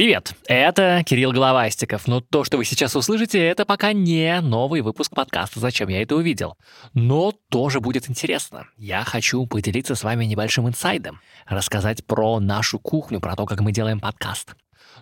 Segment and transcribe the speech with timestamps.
[0.00, 5.14] Привет, это Кирилл Головастиков, но то, что вы сейчас услышите, это пока не новый выпуск
[5.14, 6.56] подкаста «Зачем я это увидел?».
[6.94, 8.66] Но тоже будет интересно.
[8.78, 13.72] Я хочу поделиться с вами небольшим инсайдом, рассказать про нашу кухню, про то, как мы
[13.72, 14.54] делаем подкаст.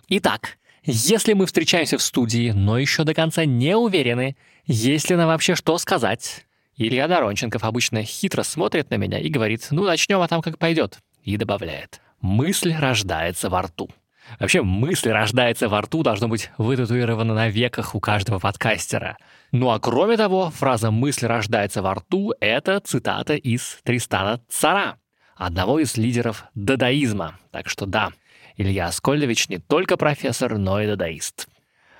[0.09, 4.35] Итак, если мы встречаемся в студии, но еще до конца не уверены,
[4.65, 6.45] есть ли нам вообще что сказать,
[6.75, 10.99] Илья Доронченков обычно хитро смотрит на меня и говорит «ну начнем, а там как пойдет»,
[11.23, 13.89] и добавляет «мысль рождается во рту».
[14.37, 19.17] Вообще, мысль рождается во рту должно быть вытатуирована на веках у каждого подкастера.
[19.51, 24.97] Ну а кроме того, фраза «мысль рождается во рту»— это цитата из Тристана Цара,
[25.35, 27.39] одного из лидеров дадаизма.
[27.51, 28.09] Так что да,
[28.57, 31.47] Илья Аскольдович не только профессор, но и дадаист.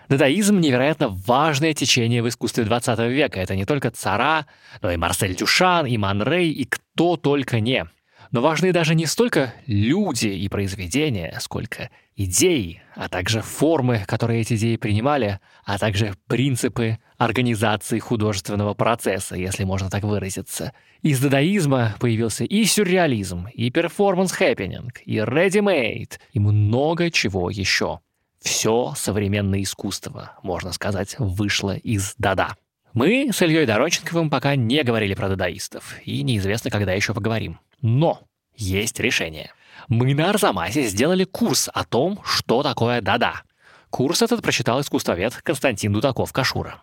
[0.07, 3.39] Дадаизм— невероятно важное течение в искусстве 20 века.
[3.39, 4.45] Это не только Цара,
[4.81, 7.85] но и Марсель Дюшан, и Ман Рей, и кто только не—
[8.31, 14.55] но важны даже не столько люди и произведения, сколько идеи, а также формы, которые эти
[14.55, 20.73] идеи принимали, а также принципы организации художественного процесса, если можно так выразиться.
[21.01, 27.99] Из дадаизма появился и сюрреализм, и перформанс, хэппенинг, и ready-made, и много чего еще.
[28.41, 32.55] Все современное искусство, можно сказать, вышло из дада.
[32.93, 37.59] Мы с Ильей Доронченковым пока не говорили про дадаистов, и неизвестно, когда еще поговорим.
[37.81, 38.21] Но
[38.59, 39.51] есть решение.
[39.87, 43.41] Мы на Арзамасе сделали курс о том, что такое дада.
[43.89, 46.75] Курс этот прочитал искусствовед Константин Дудаков-Кашура.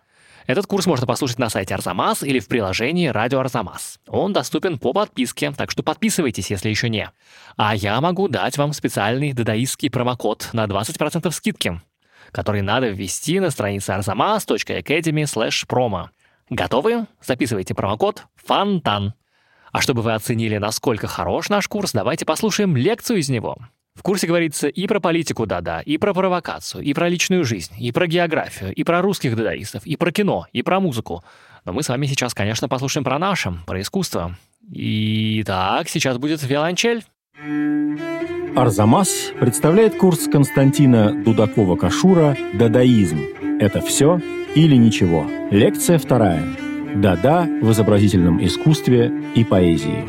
[0.46, 3.98] Этот курс можно послушать на сайте Арзамас или в приложении Радио Арзамас.
[4.06, 7.10] Он доступен по подписке, так что подписывайтесь, если еще не.
[7.56, 11.80] А я могу дать вам специальный дадаистский промокод на 20% скидки,
[12.30, 15.24] который надо ввести на странице arzamas.academy
[15.68, 16.08] promo.
[16.48, 17.06] Готовы?
[17.20, 19.14] Записывайте промокод «Фонтан».
[19.76, 23.58] А чтобы вы оценили, насколько хорош наш курс, давайте послушаем лекцию из него.
[23.94, 27.92] В курсе говорится и про политику да-да, и про провокацию, и про личную жизнь, и
[27.92, 31.22] про географию, и про русских дадаистов, и про кино, и про музыку.
[31.66, 34.38] Но мы с вами сейчас, конечно, послушаем про наше, про искусство.
[34.72, 37.04] Итак, сейчас будет виолончель.
[38.56, 43.20] Арзамас представляет курс Константина Дудакова-Кашура «Дадаизм.
[43.60, 44.22] Это все
[44.54, 46.65] или ничего?» Лекция вторая.
[46.96, 50.08] Да-да в изобразительном искусстве и поэзии.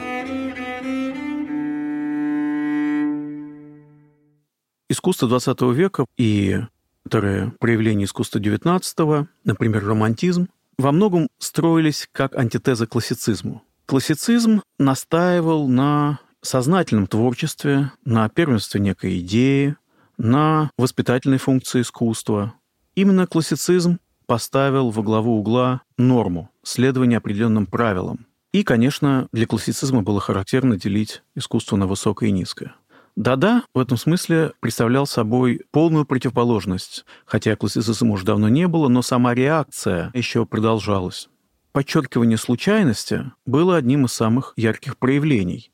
[4.90, 6.62] Искусство XX века и
[7.04, 10.48] некоторые проявления искусства XIX, например, романтизм,
[10.78, 13.64] во многом строились как антитеза классицизму.
[13.86, 19.76] Классицизм настаивал на сознательном творчестве, на первенстве некой идеи,
[20.18, 22.54] на воспитательной функции искусства.
[22.96, 28.28] Именно классицизм поставил во главу угла норму, следование определенным правилам.
[28.52, 32.76] И, конечно, для классицизма было характерно делить искусство на высокое и низкое.
[33.16, 39.02] Дада в этом смысле представлял собой полную противоположность, хотя классицизма уже давно не было, но
[39.02, 41.28] сама реакция еще продолжалась.
[41.72, 45.72] Подчеркивание случайности было одним из самых ярких проявлений.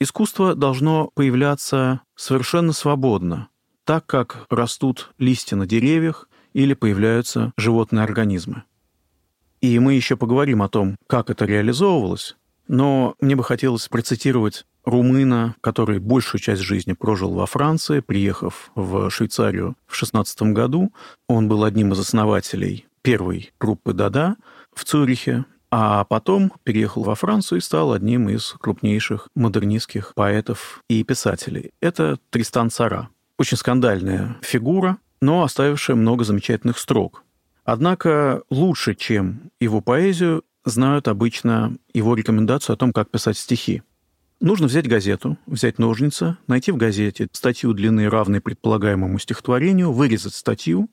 [0.00, 3.48] Искусство должно появляться совершенно свободно,
[3.84, 8.64] так как растут листья на деревьях или появляются животные организмы.
[9.60, 12.36] И мы еще поговорим о том, как это реализовывалось,
[12.68, 19.10] но мне бы хотелось процитировать румына, который большую часть жизни прожил во Франции, приехав в
[19.10, 20.92] Швейцарию в 16 году.
[21.28, 24.36] Он был одним из основателей первой группы «Дада»
[24.74, 31.02] в Цюрихе, а потом переехал во Францию и стал одним из крупнейших модернистских поэтов и
[31.02, 31.70] писателей.
[31.80, 33.08] Это Тристан Сара.
[33.38, 37.24] Очень скандальная фигура, но оставившая много замечательных строк.
[37.64, 43.82] Однако лучше, чем его поэзию, знают обычно его рекомендацию о том, как писать стихи.
[44.40, 50.90] Нужно взять газету, взять ножницы, найти в газете статью длины, равной предполагаемому стихотворению, вырезать статью,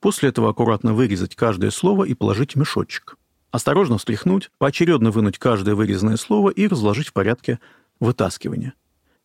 [0.00, 3.18] после этого аккуратно вырезать каждое слово и положить в мешочек.
[3.50, 7.60] Осторожно встряхнуть, поочередно вынуть каждое вырезанное слово и разложить в порядке
[8.00, 8.72] вытаскивания.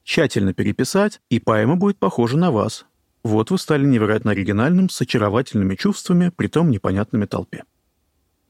[0.04, 2.86] Тщательно переписать, и поэма будет похожа на вас,
[3.24, 7.64] вот вы стали невероятно оригинальным, с очаровательными чувствами, притом непонятными толпе.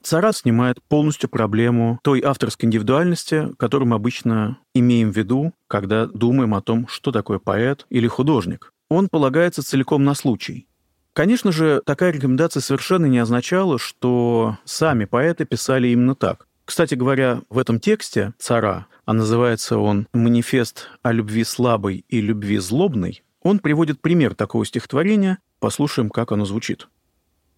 [0.02, 6.54] Царат снимает полностью проблему той авторской индивидуальности, которую мы обычно имеем в виду, когда думаем
[6.56, 8.74] о том, что такое поэт или художник.
[8.90, 10.68] Он полагается целиком на случай.
[11.14, 16.48] Конечно же, такая рекомендация совершенно не означала, что сами поэты писали именно так.
[16.66, 22.58] Кстати говоря, в этом тексте «Цара», а называется он «Манифест о любви слабой и любви
[22.58, 26.88] злобной», он приводит пример такого стихотворения, послушаем, как оно звучит.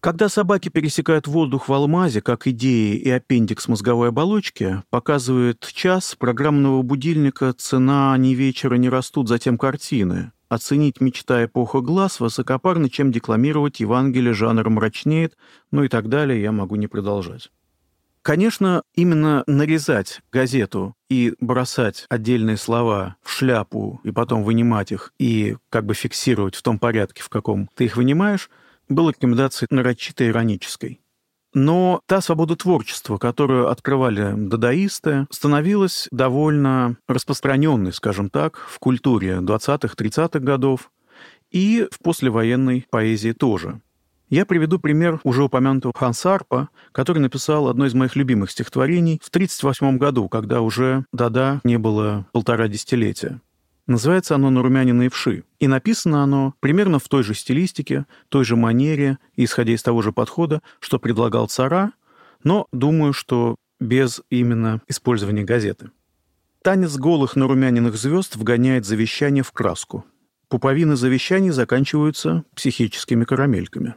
[0.00, 6.82] Когда собаки пересекают воздух в алмазе, как идеи и аппендикс мозговой оболочки, показывает час программного
[6.82, 10.32] будильника «Цена ни вечера не растут, затем картины».
[10.48, 15.36] оценить мечта эпоха глаз высокопарно, чем декламировать Евангелие жанр мрачнеет,
[15.72, 17.50] ну и так далее, я могу не продолжать.
[18.26, 25.56] Конечно, именно нарезать газету и бросать отдельные слова в шляпу и потом вынимать их и
[25.68, 28.50] как бы фиксировать в том порядке, в каком ты их вынимаешь,
[28.88, 31.00] было рекомендацией нарочито иронической.
[31.54, 40.40] Но та свобода творчества, которую открывали дадаисты, становилась довольно распространенной, скажем так, в культуре 20-30-х
[40.40, 40.90] годов
[41.52, 43.80] и в послевоенной поэзии тоже.
[44.28, 49.28] Я приведу пример уже упомянутого Ханса Арпа, который написал одно из моих любимых стихотворений в
[49.28, 53.40] 1938 году, когда уже Дада не было полтора десятилетия.
[53.86, 55.44] Называется оно «Нарумянины и вши».
[55.60, 60.10] И написано оно примерно в той же стилистике, той же манере, исходя из того же
[60.10, 61.92] подхода, что предлагал Цара,
[62.42, 65.90] но думаю, что без именно использования газеты.
[66.62, 70.04] Танец голых нарумяненных звезд вгоняет завещание в краску.
[70.48, 73.94] Пуповины завещаний заканчиваются психическими карамельками.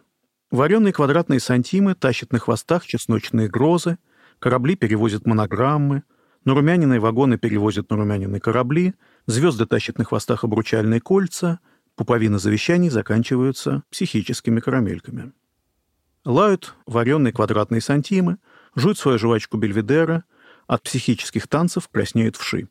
[0.51, 3.99] Вареные квадратные сантимы тащат на хвостах чесночные грозы,
[4.39, 6.03] корабли перевозят монограммы,
[6.43, 8.95] нарумяненные вагоны перевозят нарумяненные корабли,
[9.27, 11.59] Звезды тащат на хвостах обручальные кольца,
[11.95, 15.33] пуповины завещаний заканчиваются психическими карамельками.
[16.25, 18.39] Лают вареные квадратные сантимы,
[18.73, 20.23] жуют свою жвачку бельведера,
[20.65, 22.69] от психических танцев краснеют вши.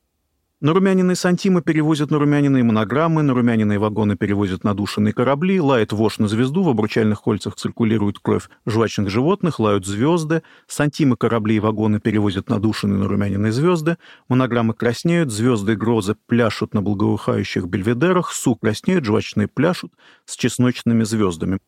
[0.60, 6.68] Нарумяненные сантимы перевозят нарумяненные монограммы, нарумяненные вагоны перевозят надушенные корабли, лает вошь на звезду, в
[6.68, 13.52] обручальных кольцах циркулирует кровь жвачных животных, лают звезды, сантимы корабли и вагоны перевозят надушенные нарумяненные
[13.52, 19.92] звезды, монограммы краснеют, звезды и грозы пляшут на благоухающих бельведерах, су краснеют, жвачные пляшут
[20.24, 21.60] с чесночными звездами.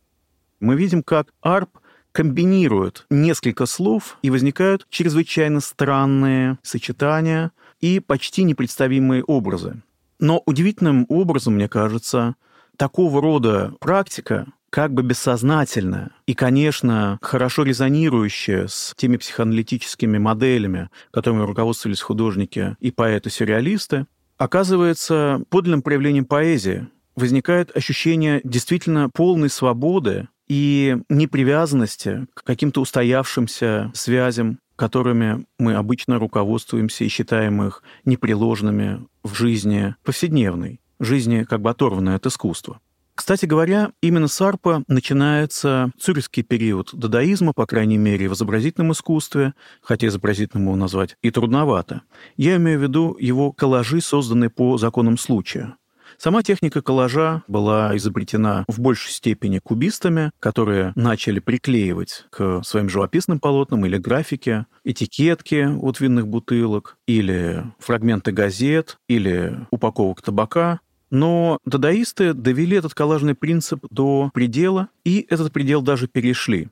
[0.59, 1.79] Мы видим, как арп
[2.11, 9.82] комбинирует несколько слов, и возникают чрезвычайно странные сочетания– и почти непредставимые образы.
[10.19, 12.37] Но удивительным образом, мне кажется,
[12.77, 21.43] такого рода практика, как бы бессознательная и, конечно, хорошо резонирующая с теми психоаналитическими моделями, которыми
[21.43, 24.06] руководствовались художники и поэты-сюрреалисты,
[24.38, 26.87] оказывается подлинным проявлением поэзии.
[27.17, 37.05] Возникает ощущение действительно полной свободы и непривязанности к каким-то устоявшимся связям которыми мы обычно руководствуемся
[37.05, 42.81] и считаем их непреложными в жизни повседневной, жизни как бы оторванной от искусства.
[43.15, 49.53] Кстати говоря, именно с Арпа начинается цюрихский период дадаизма, по крайней мере, в изобразительном искусстве,
[49.82, 52.00] хотя изобразительным его назвать и трудновато.
[52.38, 55.75] Я имею в виду его коллажи, созданные по законам случая.
[56.22, 63.40] Сама техника коллажа была изобретена в большей степени кубистами, которые начали приклеивать к своим живописным
[63.40, 72.34] полотнам или графике этикетки от винных бутылок, или фрагменты газет, или упаковок табака, но дадаисты
[72.34, 76.69] довели этот коллажный принцип до предела, и этот предел даже перешли.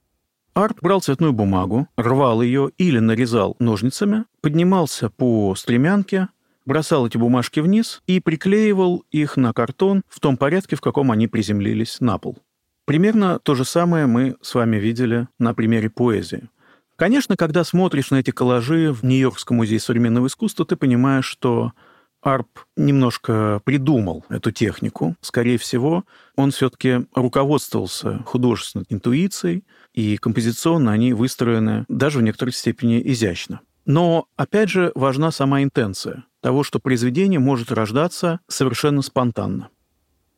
[0.53, 6.29] Арт брал цветную бумагу, рвал ее или нарезал ножницами, поднимался по стремянке,
[6.69, 11.27] бросал эти бумажки вниз и приклеивал их на картон в том порядке, в каком они
[11.27, 12.39] приземлились на пол.
[12.85, 16.49] Примерно то же самое мы с вами видели на примере поэзии.
[16.95, 21.73] Конечно, когда смотришь на эти коллажи в Нью-Йоркском музее современного искусства, ты понимаешь, что
[22.21, 25.17] Арп немножко придумал эту технику.
[25.21, 26.05] Скорее всего,
[26.37, 33.61] он все-таки руководствовался художественной интуицией, и композиционно они выстроены даже в некоторой степени изящно.
[33.87, 39.69] Но, опять же, важна сама интенция того, что произведение может рождаться совершенно спонтанно.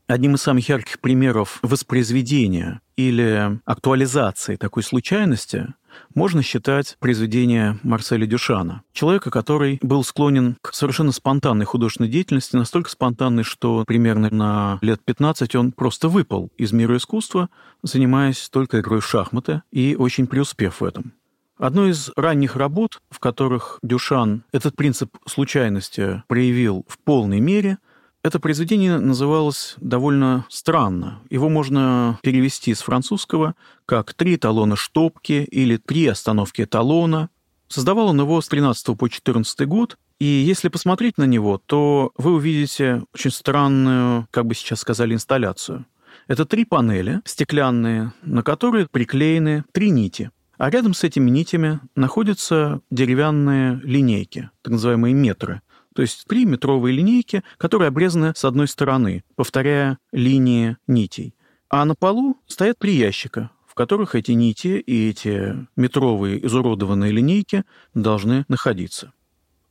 [0.09, 5.69] Одним из самых ярких примеров воспроизведения или актуализации такой случайности
[6.13, 12.91] можно считать произведение Марселя Дюшана, человека, который был склонен к совершенно спонтанной художественной деятельности, настолько
[12.91, 17.51] спонтанной, что примерно на лет 15 он просто выпал из мира искусства,
[17.85, 21.13] занимаясь только игрой в шахматы и очень преуспев в этом.
[21.61, 27.77] Одной из ранних работ, в которых Дюшан этот принцип случайности проявил в полной мере,
[28.23, 31.21] это произведение называлось довольно странно.
[31.29, 37.29] Его можно перевести с французского как «три талона штопки» или «три остановки талона».
[37.69, 42.33] Создавал он его с 13 по 14 год, и если посмотреть на него, то вы
[42.33, 45.85] увидите очень странную, как бы сейчас сказали, инсталляцию.
[46.27, 52.83] Это три панели стеклянные, на которые приклеены три нити– а рядом с этими нитями находятся
[52.91, 55.63] деревянные линейки, так называемые метры.
[55.95, 61.35] То есть три метровые линейки, которые обрезаны с одной стороны, повторяя линии нитей.
[61.71, 67.65] А на полу стоят три ящика, в которых эти нити и эти метровые изуродованные линейки
[67.95, 69.15] должны находиться.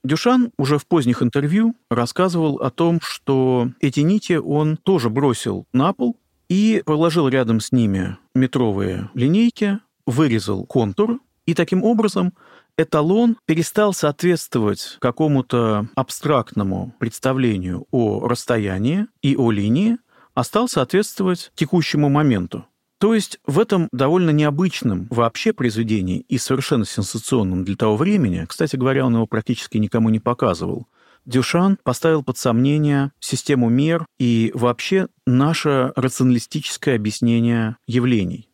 [0.04, 5.94] Дюшан уже в поздних интервью рассказывал о том, что эти нити он тоже бросил на
[5.94, 6.18] пол
[6.50, 9.80] и положил рядом с ними метровые линейки,
[10.10, 12.34] вырезал контур, и таким образом
[12.78, 19.98] эталон перестал соответствовать какому-то абстрактному представлению о расстоянии и о линии,
[20.34, 22.66] а стал соответствовать текущему моменту.
[23.00, 28.76] То есть в этом довольно необычном вообще произведении и совершенно сенсационном для того времени, кстати
[28.76, 30.88] говоря, он его практически никому не показывал,
[31.26, 38.49] Дюшан поставил под сомнение систему мер и вообще наше рационалистическое объяснение явлений.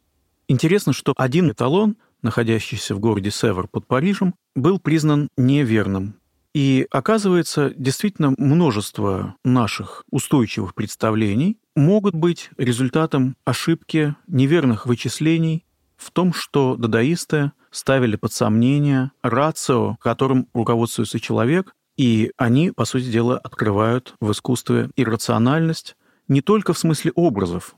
[0.48, 6.16] Интересно, что один эталон, находящийся в городе Север под Парижем, был признан неверным.
[6.54, 15.66] И оказывается, действительно множество наших устойчивых представлений могут быть результатом ошибки неверных вычислений
[15.98, 23.12] в том, что дадаисты ставили под сомнение рацио, которым руководствуется человек, и они, по сути
[23.12, 25.98] дела, открывают в искусстве иррациональность
[26.28, 27.76] не только в смысле образов,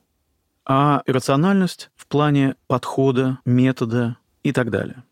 [0.67, 5.03] а иррациональность в плане подхода, метода и так далее.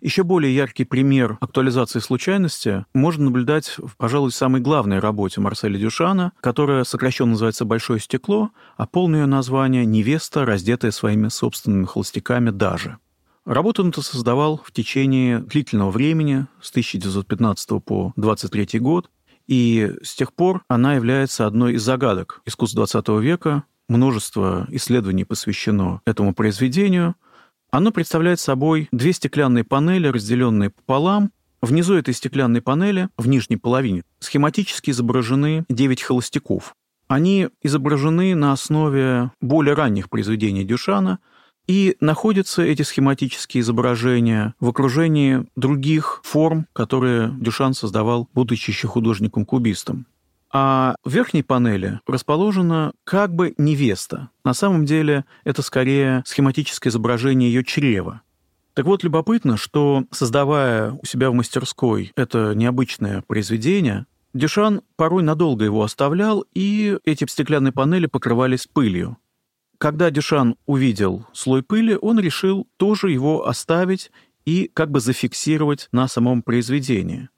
[0.00, 6.32] Еще более яркий пример актуализации случайности можно наблюдать в, пожалуй, самой главной работе Марселя Дюшана,
[6.40, 12.96] которая сокращенно называется «Большое стекло», а полное ее название «Невеста, раздетая своими собственными холостяками даже».
[13.44, 19.10] Работу он создавал в течение длительного времени, с 1915 по 23 год,
[19.46, 23.64] и с тех пор она является одной из загадок искусства XX века.
[23.90, 27.16] Множество исследований посвящено этому произведению–
[27.70, 31.30] оно представляет собой две стеклянные панели, разделенные пополам.
[31.62, 36.74] Внизу этой стеклянной панели, в нижней половине, схематически изображены 9 холостяков.
[37.06, 41.18] Они изображены на основе более ранних произведений Дюшана,
[41.68, 50.06] и находятся эти схематические изображения в окружении других форм, которые Дюшан создавал, будучи еще художником-кубистом.
[50.52, 54.30] А в верхней панели расположена как бы невеста.
[54.44, 58.22] На самом деле это скорее схематическое изображение ее чрева.
[58.74, 65.64] Так вот, любопытно, что, создавая у себя в мастерской это необычное произведение, Дюшан порой надолго
[65.64, 69.18] его оставлял, и эти стеклянные панели покрывались пылью.
[69.78, 74.10] Когда Дюшан увидел слой пыли, он решил тоже его оставить
[74.44, 77.28] и как бы зафиксировать на самом произведении.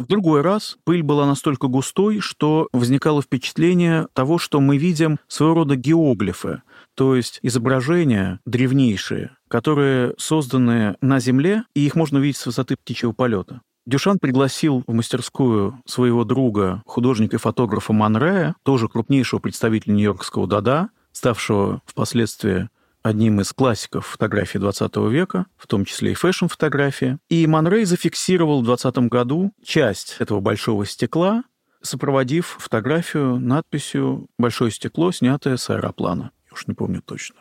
[0.00, 5.56] В другой раз пыль была настолько густой, что возникало впечатление того, что мы видим своего
[5.56, 6.62] рода геоглифы,
[6.94, 13.12] то есть изображения древнейшие, которые созданы на Земле, и их можно видеть с высоты птичьего
[13.12, 13.60] полета.
[13.84, 20.88] Дюшан пригласил в мастерскую своего друга, художника и фотографа Манрея, тоже крупнейшего представителя нью-йоркского дада,
[21.12, 22.70] ставшего впоследствии
[23.02, 27.18] одним из классиков фотографии 20 века, в том числе и фэшн-фотографии.
[27.28, 31.44] И Манрей зафиксировал в 20 году часть этого большого стекла,
[31.82, 36.30] сопроводив фотографию надписью «Большое стекло, снятое с аэроплана».
[36.46, 37.36] Я уж не помню точно.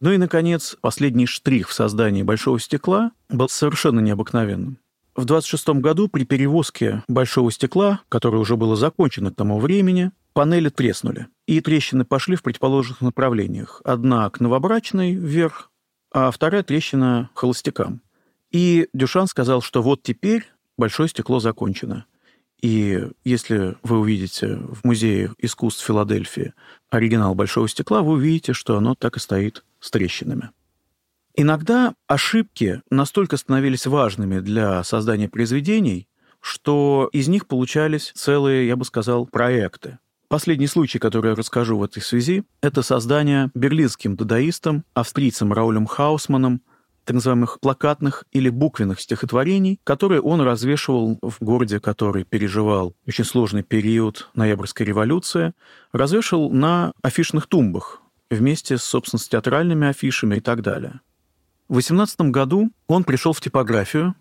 [0.00, 4.78] Ну и, наконец, последний штрих в создании большого стекла был совершенно необыкновенным.
[5.14, 10.68] В 26 году при перевозке большого стекла, которое уже было закончено к тому времени, панели
[10.68, 13.80] треснули, и трещины пошли в противоположных направлениях.
[13.84, 15.70] Одна к новобрачной вверх,
[16.12, 18.02] а вторая трещина холостякам.
[18.50, 20.44] И Дюшан сказал, что вот теперь
[20.76, 22.06] большое стекло закончено.
[22.60, 26.54] И если вы увидите в Музее искусств Филадельфии
[26.90, 30.50] оригинал большого стекла, вы увидите, что оно так и стоит с трещинами.
[31.34, 36.06] Иногда ошибки настолько становились важными для создания произведений,
[36.40, 39.98] что из них получались целые, я бы сказал, проекты.
[40.32, 46.62] Последний случай, который я расскажу в этой связи, это создание берлинским дадаистом, австрийцем Раулем Хаусманом,
[47.04, 53.62] так называемых плакатных или буквенных стихотворений, которые он развешивал в городе, который переживал очень сложный
[53.62, 55.52] период ноябрьской революции,
[55.92, 61.00] развешивал на афишных тумбах вместе с, собственно, с театральными афишами и так далее.
[61.68, 64.14] В 18 году он пришел в типографию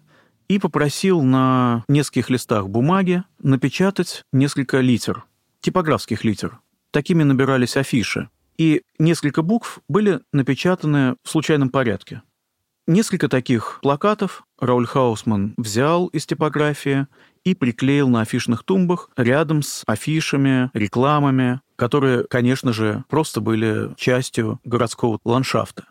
[0.50, 5.24] и попросил на нескольких листах бумаги напечатать несколько литер
[5.62, 6.60] типографских литер.
[6.92, 8.30] Такими набирались афиши.
[8.58, 12.22] И несколько букв были напечатаны в случайном порядке.
[12.88, 17.08] Несколько таких плакатов Рауль Хаусман взял из типографии
[17.44, 24.60] и приклеил на афишных тумбах рядом с афишами, рекламами, которые, конечно же, просто были частью
[24.64, 25.86] городского ландшафта.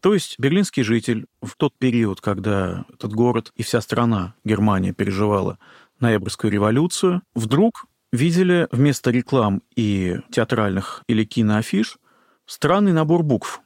[0.00, 5.58] То есть берлинский житель в тот период, когда этот город и вся страна, Германия, переживала
[6.00, 11.98] ноябрьскую революцию, вдруг видели вместо реклам и театральных или киноафиш
[12.46, 13.60] странный набор букв.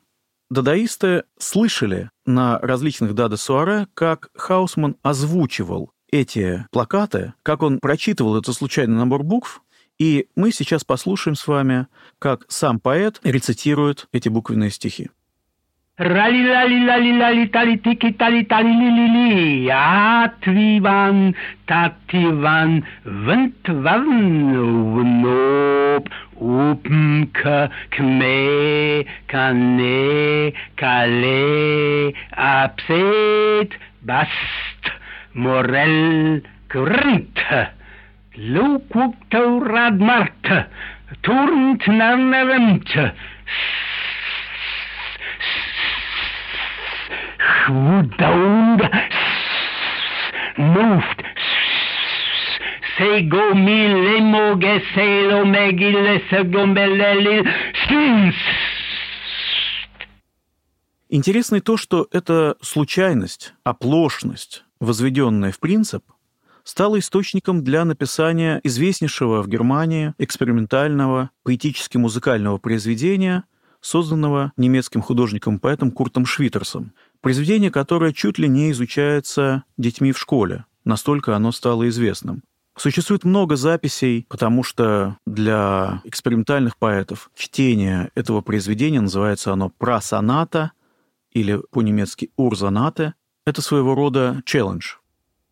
[0.50, 8.96] Дадаисты слышали на различных дада-суаре, как Хаусман озвучивал эти плакаты, как он прочитывал этот случайный
[8.96, 9.62] набор букв,
[9.98, 11.86] и мы сейчас послушаем с вами,
[12.18, 15.10] как сам поэт рецитирует эти буквенные стихи.
[16.02, 19.70] Rali lali lali lali tali tiki tali tali li li li.
[19.70, 21.30] Atvivan
[21.70, 22.82] tativan
[23.26, 24.06] ventvan
[24.94, 26.10] vnop
[26.42, 34.90] Upmka kme kane kale Apset bast
[35.34, 37.38] morel kurrent
[38.50, 39.14] Lokup
[40.02, 40.50] mart
[41.22, 42.90] Turnt narnaremt
[47.42, 48.82] Schwudaund
[50.56, 51.22] Luft
[52.96, 57.44] Sego mille moge selo megille segomбелели
[57.84, 58.34] Стинс.
[61.08, 66.04] Интересно и то, что эта случайность, оплошность, возведенная в принцип,
[66.64, 73.44] стала источником для написания известнейшего в Германии экспериментального поэтически-музыкального произведения,
[73.80, 76.92] созданного немецким художником-поэтом Куртом Швитерсом.
[77.22, 80.64] Произведение, которое чуть ли не изучается детьми в школе.
[80.84, 82.42] Настолько оно стало известным.
[82.76, 90.72] Существует много записей, потому что для экспериментальных поэтов чтение этого произведения называется оно «прасоната»
[91.30, 93.14] или по-немецки «урзонате».
[93.46, 94.96] Это своего рода челлендж.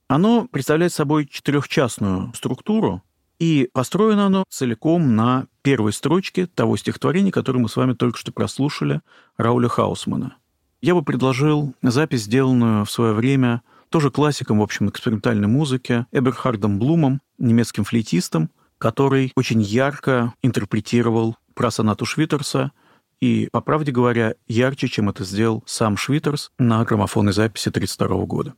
[0.09, 3.05] Оно представляет собой четырехчастную структуру,
[3.39, 8.33] и построено оно целиком на первой строчке того стихотворения, которое мы с вами только что
[8.33, 9.03] прослушали,
[9.37, 10.37] Рауля Хаусмана.
[10.81, 16.79] Я бы предложил запись, сделанную в свое время тоже классиком, в общем, экспериментальной музыки, Эберхардом
[16.79, 22.73] Блумом, немецким флейтистом, который очень ярко интерпретировал про сонату Швитерса,
[23.21, 28.55] и, по правде говоря, ярче, чем это сделал сам Швитерс на граммофонной записи 1932 года.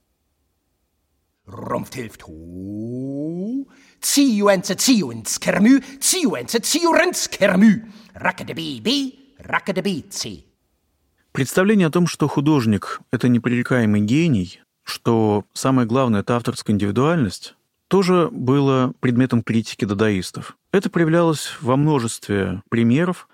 [11.33, 17.55] Представление о том, что художник— это непререкаемый гений, что самое главное— это авторская индивидуальность,
[17.89, 20.59] тоже было предметом критики дадаистов.
[20.73, 23.29] Это проявлялось во множестве примеров.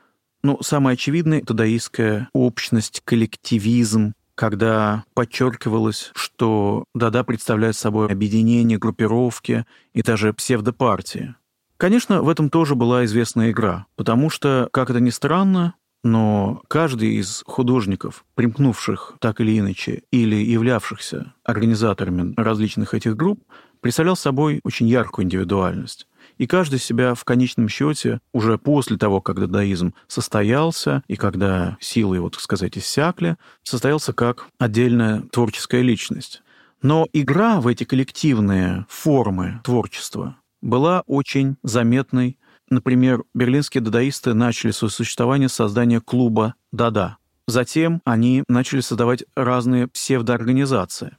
[0.44, 10.02] Ну, самое очевидное— дадаистская общность, коллективизм, когда подчеркивалось, что Дада представляет собой объединение, группировки и
[10.02, 11.34] даже псевдопартии.
[11.76, 15.74] Конечно, в этом тоже была известная игра, потому что, как это ни странно,
[16.12, 23.42] но каждый из художников, примкнувших так или иначе или являвшихся организаторами различных этих групп,
[23.80, 26.08] представлял собой очень яркую индивидуальность.
[26.38, 32.28] И каждый себя в конечном счете, уже после того, как дадаизм состоялся, и когда силы
[32.30, 36.42] так сказать, иссякли, состоялся как отдельная творческая личность.
[36.80, 42.37] Но игра в эти коллективные формы творчества была очень заметной.
[42.70, 47.16] Например, берлинские дадаисты начали свое существование с создания клуба «Дада».
[47.46, 51.16] Затем они начали создавать разные псевдоорганизации.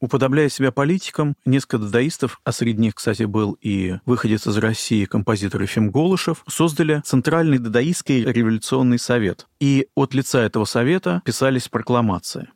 [0.00, 5.62] Уподобляя себя политикам, несколько дадаистов, а среди них, кстати, был и выходец из России композитор
[5.62, 9.48] Ефим Голышев, создали Центральный дадаистский революционный совет.
[9.60, 12.48] И от лица этого совета писались прокламации.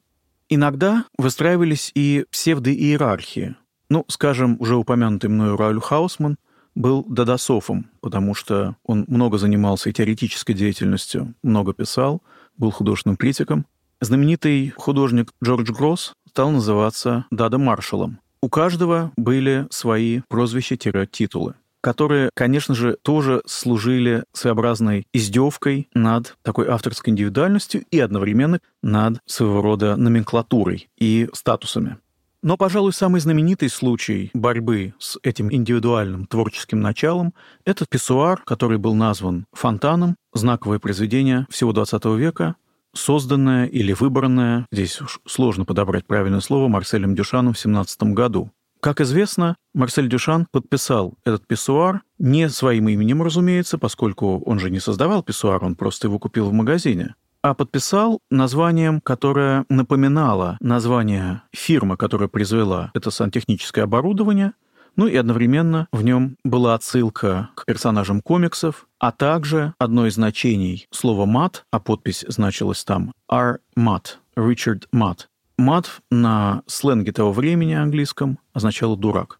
[0.48, 3.56] Иногда выстраивались и псевдоиерархии.
[3.88, 6.38] Ну, скажем, уже упомянутый мною Рауль Хаусман
[6.74, 12.22] был дадасофом, потому что он много занимался и теоретической деятельностью, много писал,
[12.56, 13.66] был художественным критиком.
[14.00, 18.18] Знаменитый художник Джордж Гросс стал называться Дада Маршалом.
[18.40, 27.10] У каждого были свои прозвища-титулы которые, конечно же, тоже служили своеобразной издевкой над такой авторской
[27.10, 31.98] индивидуальностью и одновременно над своего рода номенклатурой и статусами.
[32.42, 38.94] Но, пожалуй, самый знаменитый случай борьбы с этим индивидуальным творческим началом— это писсуар, который был
[38.94, 42.56] назван фонтаном, знаковое произведение всего XX века,
[42.94, 48.50] созданное или выбранное, здесь уж сложно подобрать правильное слово, Марселем Дюшаном в 17 году.
[48.80, 54.80] Как известно, Марсель Дюшан подписал этот писсуар не своим именем, разумеется, поскольку он же не
[54.80, 61.96] создавал писсуар, он просто его купил в магазине, а подписал названием, которое напоминало название фирмы,
[61.96, 64.52] которая произвела это сантехническое оборудование,
[64.94, 70.86] ну и одновременно в нем была отсылка к персонажам комиксов, а также одно из значений
[70.90, 73.60] слова «мат», а подпись значилась там «R.
[73.74, 75.28] Мат», Ричард Мат.
[75.58, 79.38] Мат на сленге того времени английском означало «дурак».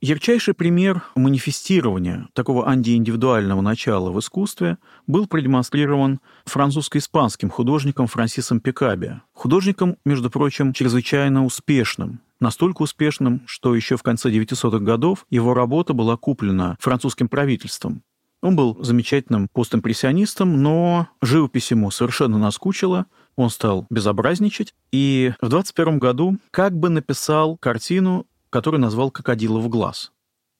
[0.00, 9.20] Ярчайший пример манифестирования такого антииндивидуального начала в искусстве был продемонстрирован французско-испанским художником Франсисом Пикаби.
[9.32, 15.94] Художником, между прочим, чрезвычайно успешным, настолько успешным, что еще в конце 900-х годов его работа
[15.94, 18.04] была куплена французским правительством.
[18.40, 25.98] Он был замечательным постимпрессионистом, но живопись ему совершенно наскучила, он стал безобразничать, и в 21
[25.98, 30.12] году как бы написал картину, которую назвал «Крокодилов глаз».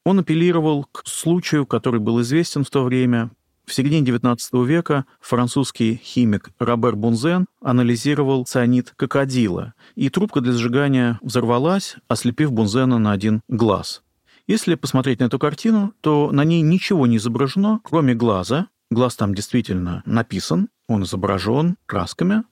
[0.05, 3.31] Он апеллировал к случаю, который был известен в то время.
[3.67, 11.19] В середине XIX века французский химик Робер Бунзен анализировал цианид крокодила, и трубка для сжигания
[11.21, 14.03] взорвалась, ослепив Бунзена на один глаз.
[14.47, 18.69] Если посмотреть на эту картину, то на ней ничего не изображено, кроме глаза.
[18.91, 22.45] Глаз там действительно написан, он изображен красками,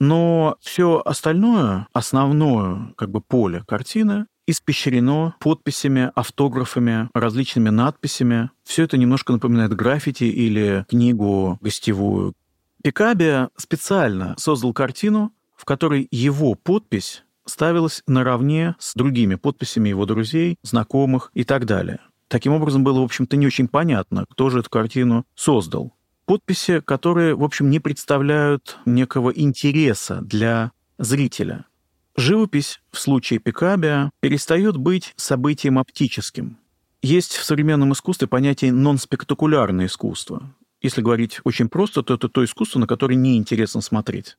[0.00, 8.50] но все остальное, основное как бы поле картины испещрено подписями, автографами, различными надписями.
[8.64, 12.34] Все это немножко напоминает граффити или книгу гостевую.
[12.82, 20.56] Пикаби специально создал картину, в которой его подпись ставилась наравне с другими подписями его друзей,
[20.62, 22.00] знакомых и так далее.
[22.28, 25.94] Таким образом, было, в общем-то, не очень понятно, кто же эту картину создал.
[26.26, 31.66] Подписи, которые, в общем, не представляют некого интереса для зрителя.
[32.16, 36.58] Живопись в случае Пикабия перестает быть событием оптическим.
[37.02, 40.54] Есть в современном искусстве понятие нон-спектакулярное искусство.
[40.80, 44.36] Если говорить очень просто, то это то искусство, на которое неинтересно смотреть.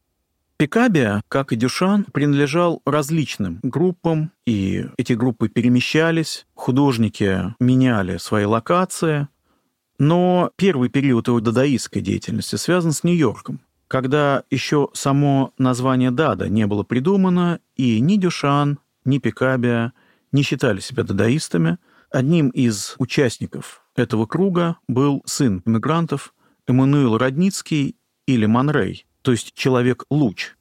[0.57, 9.27] Пикабия, как и Дюшан, принадлежал различным группам, и эти группы перемещались, художники меняли свои локации,
[9.99, 16.67] но первый период его дадаистской деятельности связан с Нью-Йорком когда еще само название Дада не
[16.67, 19.93] было придумано, и ни Дюшан, ни Пикабия
[20.31, 21.77] не считали себя дадаистами.
[22.11, 26.33] Одним из участников этого круга был сын иммигрантов
[26.67, 30.55] Эммануил Родницкий или Манрей, то есть человек-луч.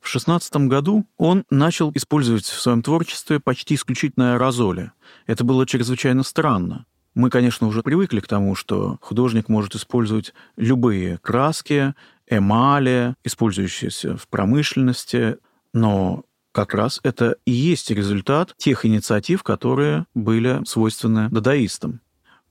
[0.00, 4.92] В 16 году он начал использовать в своем творчестве почти исключительно аэрозоли.
[5.26, 6.86] Это было чрезвычайно странно.
[7.18, 11.94] Мы, конечно, уже привыкли к тому, что художник может использовать любые краски,
[12.30, 15.38] эмали, использующиеся в промышленности,
[15.72, 22.02] но как раз это и есть результат тех инициатив, которые были свойственны дадаистам.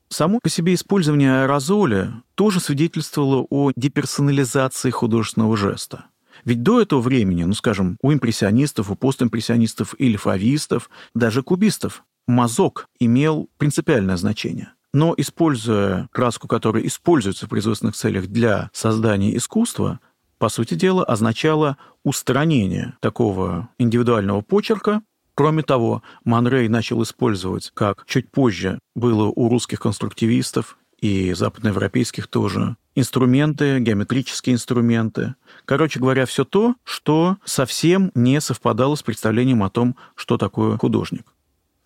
[0.10, 6.08] Само по себе использование аэрозоля тоже свидетельствовало о деперсонализации художественного жеста.
[6.44, 12.88] Ведь до этого времени, ну, скажем, у импрессионистов, у постимпрессионистов или фавистов, даже кубистов, мазок
[13.00, 14.74] имел принципиальное значение.
[14.94, 20.00] Но используя краску, которая используется в производственных целях для создания искусства,
[20.38, 25.02] по сути дела, означало устранение такого индивидуального почерка.
[25.36, 32.76] Кроме того, Манрей начал использовать, как чуть позже было у русских конструктивистов и западноевропейских тоже,
[32.96, 35.36] инструменты, геометрические инструменты.
[35.66, 41.26] Короче говоря, все то, что совсем не совпадало с представлением о том, что такое художник.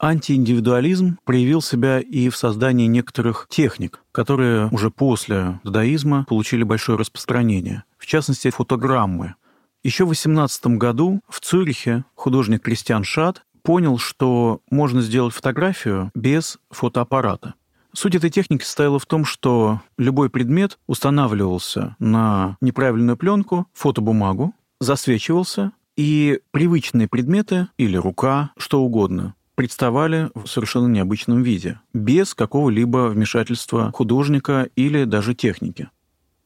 [0.02, 7.84] Антииндивидуализм проявил себя и в создании некоторых техник, которые уже после дадаизма получили большое распространение.
[8.00, 9.36] В частности, фотограммы.
[9.84, 16.58] Еще в XVIII году в Цюрихе художник Кристиан Шат понял, что можно сделать фотографию без
[16.72, 17.54] фотоаппарата.
[17.94, 25.74] Суть этой техники состояла в том, что любой предмет устанавливался на неправильную пленку, фотобумагу, засвечивался,
[25.98, 33.92] и привычные предметы или рука, что угодно, представали в совершенно необычном виде, без какого-либо вмешательства
[33.94, 35.90] художника или даже техники.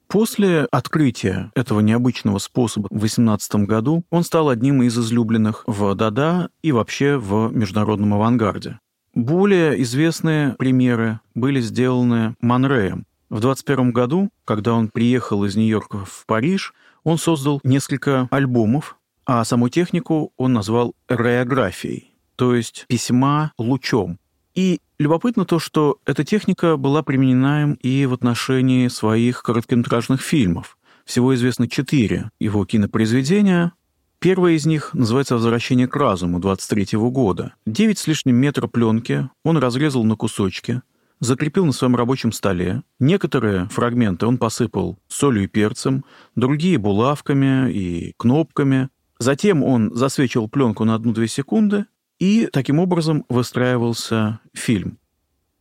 [0.08, 6.50] После открытия этого необычного способа в 18 году он стал одним из излюбленных в Дада
[6.62, 8.80] и вообще в международном авангарде.
[9.14, 13.06] Более известные примеры были сделаны Манреем.
[13.30, 19.44] В 21 году, когда он приехал из Нью-Йорка в Париж, он создал несколько альбомов, а
[19.44, 24.20] саму технику он назвал реографией то есть письма лучом.
[24.56, 30.78] И любопытно то, что эта техника была применена им и в отношении своих короткометражных фильмов.
[31.06, 33.74] Всего известно четыре его кинопроизведения.
[34.20, 37.54] Первое из них называется «Возвращение к разуму» 23 года.
[37.66, 40.82] Девять с лишним метра пленки он разрезал на кусочки,
[41.20, 42.82] закрепил на своем рабочем столе.
[42.98, 48.90] Некоторые фрагменты он посыпал солью и перцем, другие— булавками и кнопками.
[49.20, 51.86] Затем он засвечивал пленку на 1-2 секунды
[52.20, 55.00] и таким образом выстраивался фильм.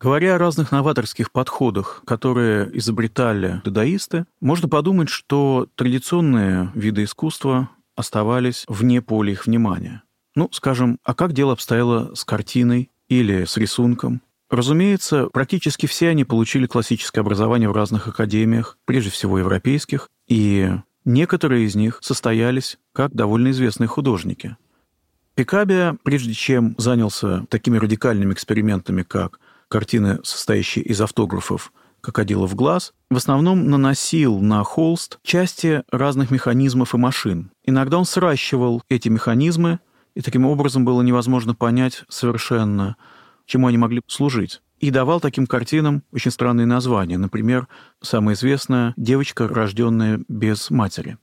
[0.00, 8.64] Говоря о разных новаторских подходах, которые изобретали дадаисты, можно подумать, что традиционные виды искусства оставались
[8.68, 10.02] вне поля их внимания.
[10.34, 14.20] Ну, скажем, а как дело обстояло с картиной или с рисунком?
[14.50, 20.70] Разумеется, практически все они получили классическое образование в разных академиях, прежде всего европейских, и
[21.04, 24.56] некоторые из них состоялись как довольно известные художники.
[25.34, 33.16] Пикабия, прежде чем занялся такими радикальными экспериментами, как картины, состоящие из автографов «Крокодилов глаз», в
[33.16, 37.50] основном наносил на холст части разных механизмов и машин.
[37.64, 39.80] Иногда он сращивал эти механизмы,
[40.14, 42.96] и таким образом было невозможно понять совершенно,
[43.44, 44.62] чему они могли служить.
[44.78, 47.18] И давал таким картинам очень странные названия.
[47.18, 47.66] Например,
[48.00, 51.18] самое известное «Девочка, рожденная без матери».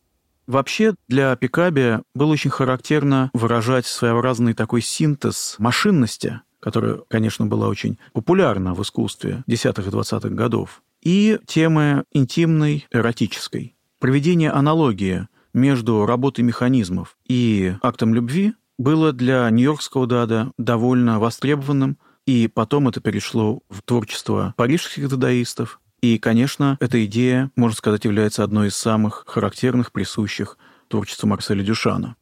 [0.47, 7.97] Вообще для Пикаби было очень характерно выражать своеобразный такой синтез машинности, которая, конечно, была очень
[8.13, 13.75] популярна в искусстве десятых и двадцатых годов, и темы интимной, эротической.
[13.99, 22.47] Проведение аналогии между работой механизмов и актом любви было для нью-йоркского дада довольно востребованным, и
[22.47, 28.69] потом это перешло в творчество парижских дадаистов, и, конечно, эта идея, можно сказать, является одной
[28.69, 32.15] из самых характерных, присущих творчеству Марселя Дюшана.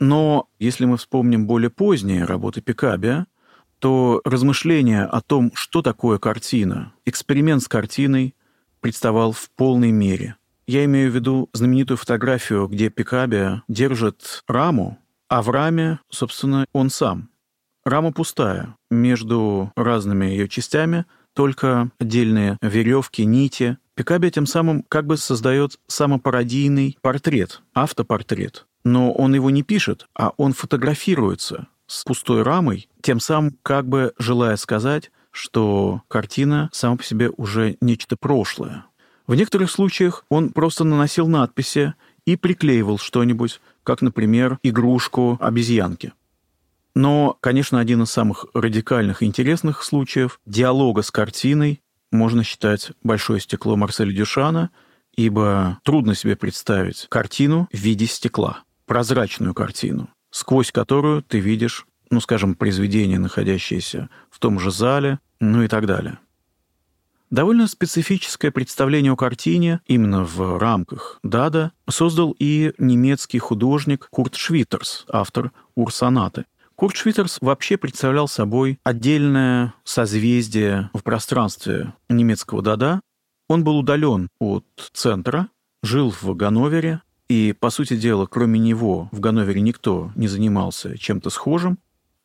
[0.00, 3.26] Но если мы вспомним более поздние работы Пикабия,
[3.78, 8.34] то размышления о том, что такое картина, эксперимент с картиной
[8.80, 10.36] представал в полной мере.
[10.66, 16.90] Я имею в виду знаменитую фотографию, где Пикабия держит раму, а в раме, собственно, он
[16.90, 17.30] сам.
[17.84, 18.76] Рама пустая.
[18.90, 21.06] Между разными ее частями
[21.38, 23.78] только отдельные веревки, нити.
[23.94, 28.66] Пикаби тем самым как бы создает самопародийный портрет, автопортрет.
[28.82, 34.14] Но он его не пишет, а он фотографируется с пустой рамой, тем самым как бы
[34.18, 38.86] желая сказать, что картина сама по себе уже нечто прошлое.
[39.28, 46.14] В некоторых случаях он просто наносил надписи и приклеивал что-нибудь, как, например, игрушку обезьянки.
[46.94, 53.40] Но, конечно, один из самых радикальных и интересных случаев диалога с картиной можно считать «Большое
[53.40, 54.70] стекло» Марселя Дюшана,
[55.14, 62.20] ибо трудно себе представить картину в виде стекла, прозрачную картину, сквозь которую ты видишь, ну,
[62.20, 66.18] скажем, произведение, находящееся в том же зале, ну и так далее.
[67.30, 75.04] Довольно специфическое представление о картине именно в рамках Дада создал и немецкий художник Курт Швитерс,
[75.10, 76.46] автор «Урсонаты»,
[76.78, 83.00] Курт Швитерс вообще представлял собой отдельное созвездие в пространстве немецкого Дада.
[83.48, 85.48] Он был удален от центра,
[85.82, 91.30] жил в Ганновере, и, по сути дела, кроме него в Ганновере никто не занимался чем-то
[91.30, 91.78] схожим.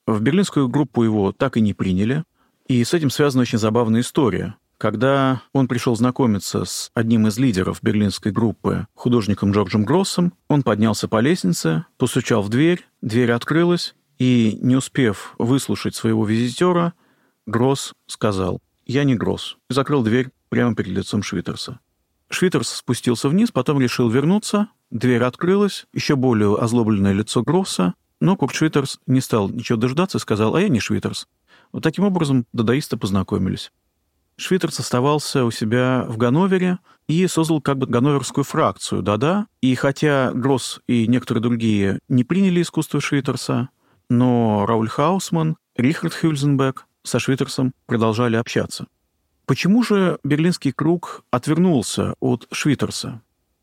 [0.05, 2.23] В берлинскую группу его так и не приняли,
[2.67, 4.55] и с этим связана очень забавная история.
[4.77, 11.07] Когда он пришел знакомиться с одним из лидеров берлинской группы, художником Джорджем Гроссом, он поднялся
[11.07, 16.93] по лестнице, постучал в дверь, дверь открылась, и, не успев выслушать своего визитера,
[17.45, 21.79] Гросс сказал «Я не Гросс» и закрыл дверь прямо перед лицом Швитерса.
[22.29, 28.55] Швитерс спустился вниз, потом решил вернуться, дверь открылась, еще более озлобленное лицо Гросса, но Курт
[28.55, 31.27] Швитерс не стал ничего дождаться и сказал «А я не Швитерс».
[31.71, 33.71] Вот таким образом дадаисты познакомились.
[34.35, 39.47] Швитерс оставался у себя в Ганновере и создал как бы ганноверскую фракцию «Да-да».
[39.61, 43.69] И хотя Гросс и некоторые другие не приняли искусство Швитерса,
[44.13, 48.87] но Рауль Хаусман, Рихард Хюльзенбек со Швитерсом продолжали общаться.
[49.45, 53.21] Почему же Берлинский круг отвернулся от Швитерса?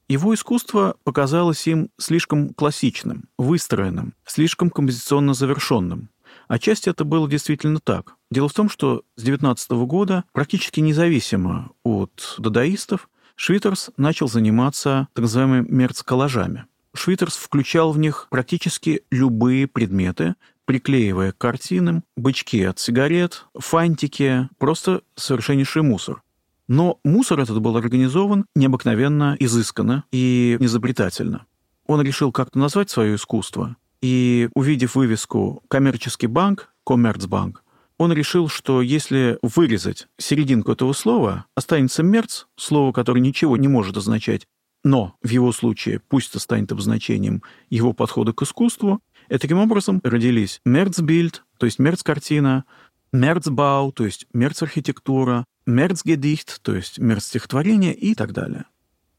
[0.08, 6.10] Его искусство показалось им слишком классичным, выстроенным, слишком композиционно завершенным.
[6.48, 8.16] Отчасти это было действительно так.
[8.30, 15.22] Дело в том, что с 19 года, практически независимо от дадаистов, Швитерс начал заниматься так
[15.22, 16.66] называемыми мерц-коллажами.
[16.94, 25.02] Швитерс включал в них практически любые предметы, приклеивая к картинам бычки от сигарет, фантики, просто
[25.16, 26.22] совершеннейший мусор.
[26.68, 31.46] Но мусор этот был организован необыкновенно изысканно и изобретательно.
[31.86, 37.64] Он решил как-то назвать свое искусство, и, увидев вывеску «коммерческий банк», «Коммерцбанк»,
[37.98, 43.96] он решил, что если вырезать серединку этого слова, останется «мерц», слово, которое ничего не может
[43.96, 44.46] означать,
[44.84, 49.00] но в его случае пусть это станет обозначением его подхода к искусству.
[49.28, 52.64] И таким образом родились Мерцбильд, то есть Мерц-картина,
[53.12, 58.64] Мерцбау, то есть Мерц-архитектура, Мерцгедихт, то есть Мерц-стихотворение и так далее.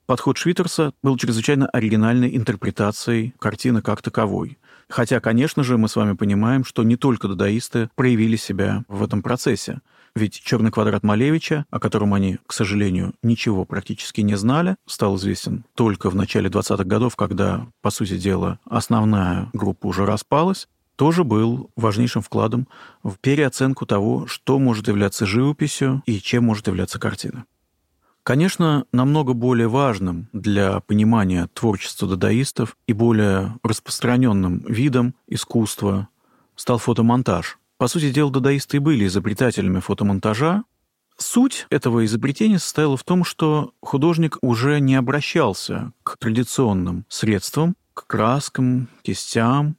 [0.06, 4.58] Подход Швитерса был чрезвычайно оригинальной интерпретацией картины как таковой.
[4.90, 9.22] Хотя, конечно же, мы с вами понимаем, что не только дадаисты проявили себя в этом
[9.22, 9.80] процессе.
[10.16, 15.64] Ведь черный квадрат Малевича, о котором они, к сожалению, ничего практически не знали, стал известен
[15.74, 21.72] только в начале 20-х годов, когда, по сути дела, основная группа уже распалась, тоже был
[21.76, 22.68] важнейшим вкладом
[23.04, 27.46] в переоценку того, что может являться живописью и чем может являться картина.
[28.24, 36.08] Конечно, намного более важным для понимания творчества дадаистов и более распространенным видом искусства
[36.56, 37.58] стал фотомонтаж.
[37.82, 40.66] По сути дела, дадаисты были изобретателями фотомонтажа.
[41.18, 48.06] Суть этого изобретения состояла в том, что художник уже не обращался к традиционным средствам, к
[48.06, 49.78] краскам, кистям,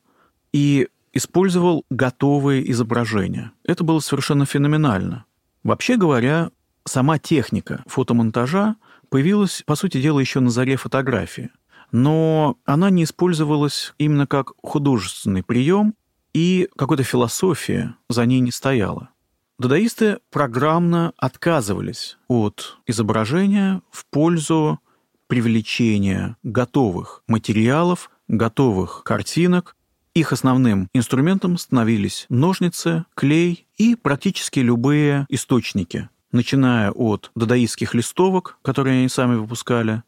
[0.53, 3.53] и использовал готовые изображения.
[3.63, 5.25] Это было совершенно феноменально.
[5.63, 6.51] Вообще говоря,
[6.85, 8.75] сама техника фотомонтажа
[9.11, 11.51] появилась, по сути дела, еще на заре фотографии.
[11.93, 15.95] Но она не использовалась именно как художественный прием,
[16.33, 19.11] и какой-то философия за ней не стояла.
[19.59, 24.81] Дадаисты программно отказывались от изображения в пользу
[25.29, 29.77] привлечения готовых материалов, готовых картинок.
[30.15, 38.99] Их основным инструментом становились ножницы, клей и практически любые источники, начиная от дадаистских листовок, которые
[38.99, 40.03] они сами выпускали,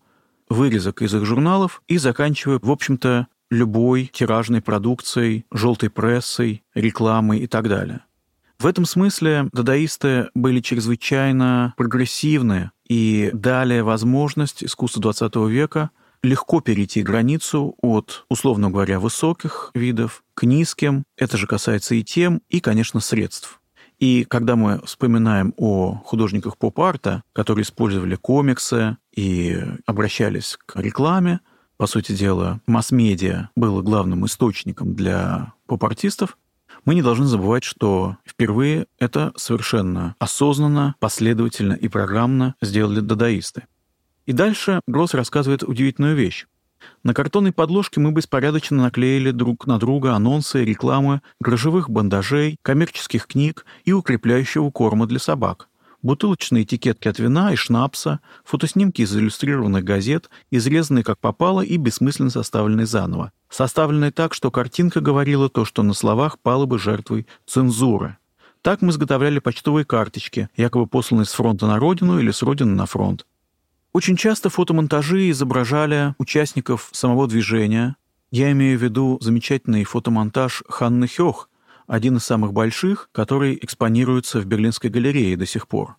[0.48, 7.46] вырезок из их журналов и заканчивая, в общем-то, любой тиражной продукцией, желтой прессой, рекламой и
[7.46, 8.00] так далее.
[8.58, 15.90] В этом смысле дадаисты были чрезвычайно прогрессивны и дали возможность искусству XX века
[16.22, 21.04] легко перейти границу от, условно говоря, высоких видов к низким.
[21.16, 23.60] Это же касается и тем, и, конечно, средств.
[23.98, 31.40] И когда мы вспоминаем о художниках поп-арта, которые использовали комиксы и обращались к рекламе,
[31.76, 36.38] по сути дела, масс-медиа было главным источником для поп-артистов,
[36.84, 43.64] мы не должны забывать, что впервые это совершенно осознанно, последовательно и программно сделали дадаисты.
[44.26, 46.46] И дальше Гросс рассказывает удивительную вещь.
[47.02, 53.64] На картонной подложке мы беспорядочно наклеили друг на друга анонсы, рекламы, грожевых бандажей, коммерческих книг
[53.84, 55.68] и укрепляющего корма для собак.
[56.04, 62.28] Бутылочные этикетки от вина и шнапса, фотоснимки из иллюстрированных газет, изрезанные как попало и бессмысленно
[62.28, 63.32] составленные заново.
[63.48, 68.18] Составленные так, что картинка говорила то, что на словах пала бы жертвой цензуры.
[68.60, 72.84] Так мы изготовляли почтовые карточки, якобы посланные с фронта на родину или с родины на
[72.84, 73.24] фронт.
[73.94, 77.96] Очень часто фотомонтажи изображали участников самого движения.
[78.30, 81.48] Я имею в виду замечательный фотомонтаж Ханны Хёх,
[81.86, 85.96] один из самых больших, который экспонируется в Берлинской галерее до сих пор.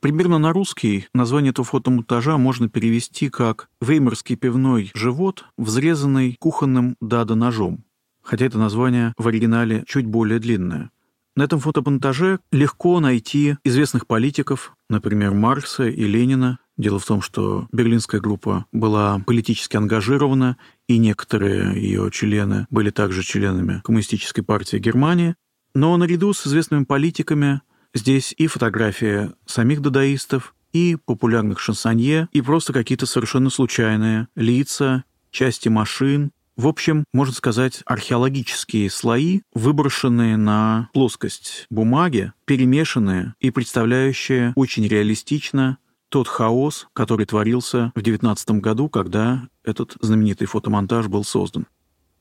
[0.00, 7.84] Примерно на русский название этого фотомонтажа можно перевести как «Веймарский пивной живот, взрезанный кухонным дада-ножом»,
[8.22, 10.90] хотя это название в оригинале чуть более длинное.
[11.36, 17.68] На этом фотомонтаже легко найти известных политиков, например, Маркса и Ленина, Дело в том, что
[17.72, 20.56] берлинская группа была политически ангажирована,
[20.90, 25.36] и некоторые ее члены были также членами Коммунистической партии Германии.
[25.72, 27.60] Но наряду с известными политиками
[27.94, 35.68] здесь и фотографии самих дадаистов, и популярных шансонье, и просто какие-то совершенно случайные лица, части
[35.68, 44.88] машин, в общем, можно сказать, археологические слои, выброшенные на плоскость бумаги, перемешанные и представляющие очень
[44.88, 45.78] реалистично
[46.10, 51.66] тот хаос, который творился в 19 году, когда этот знаменитый фотомонтаж был создан.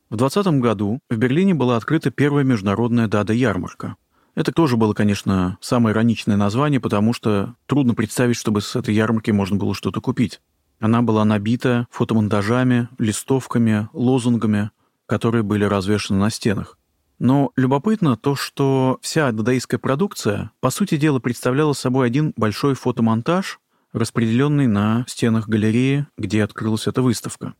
[0.10, 3.96] В 20 году в Берлине была открыта первая международная Дада-ярмарка.
[4.36, 9.32] Это тоже было, конечно, самое ироничное название, потому что трудно представить, чтобы с этой ярмарки
[9.32, 10.40] можно было что-то купить.
[10.80, 14.72] Она была набита фотомонтажами, листовками, лозунгами,
[15.08, 16.78] которые были развешаны на стенах.
[17.18, 23.60] Но любопытно то, что вся дадаистская продукция, по сути дела, представляла собой один большой фотомонтаж,
[23.94, 27.54] распределенный на стенах галереи, где открылась эта выставка.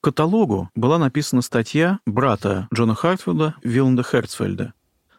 [0.00, 4.72] К каталогу была написана статья брата Джона Хартфилда Виланда Херцфельда.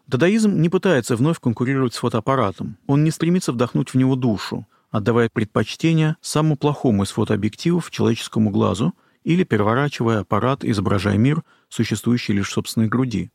[0.05, 2.77] Дадаизм не пытается вновь конкурировать с фотоаппаратом.
[2.87, 8.93] Он не стремится вдохнуть в него душу, отдавая предпочтение самому плохому из фотообъективов человеческому глазу
[9.23, 13.31] или переворачивая аппарат, изображая мир, существующий лишь в собственной груди.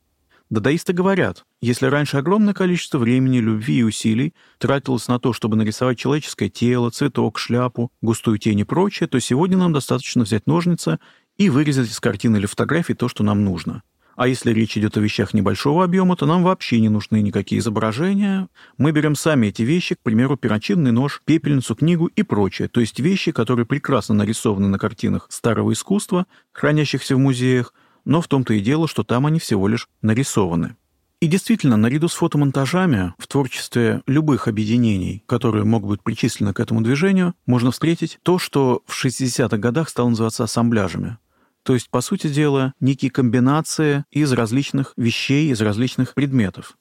[0.52, 5.96] Дадаисты говорят, если раньше огромное количество времени, любви и усилий тратилось на то, чтобы нарисовать
[5.96, 10.98] человеческое тело, цветок, шляпу, густую тень и прочее, то сегодня нам достаточно взять ножницы
[11.38, 13.82] и вырезать из картины или фотографии то, что нам нужно.
[14.14, 18.50] А если речь идет о вещах небольшого объема, то нам вообще не нужны никакие изображения.
[18.76, 22.68] Мы берем сами эти вещи, к примеру, перочинный нож, пепельницу, книгу и прочее.
[22.68, 27.72] То есть вещи, которые прекрасно нарисованы на картинах старого искусства, хранящихся в музеях,
[28.04, 30.76] но в том-то и дело, что там они всего лишь нарисованы.
[31.22, 36.80] И действительно, наряду с фотомонтажами в творчестве любых объединений, которые могут быть причислены к этому
[36.80, 41.18] движению, можно встретить то, что в 60-х годах стало называться ассамбляжами.
[41.62, 46.76] То есть, по сути дела, некие комбинации из различных вещей, из различных предметов.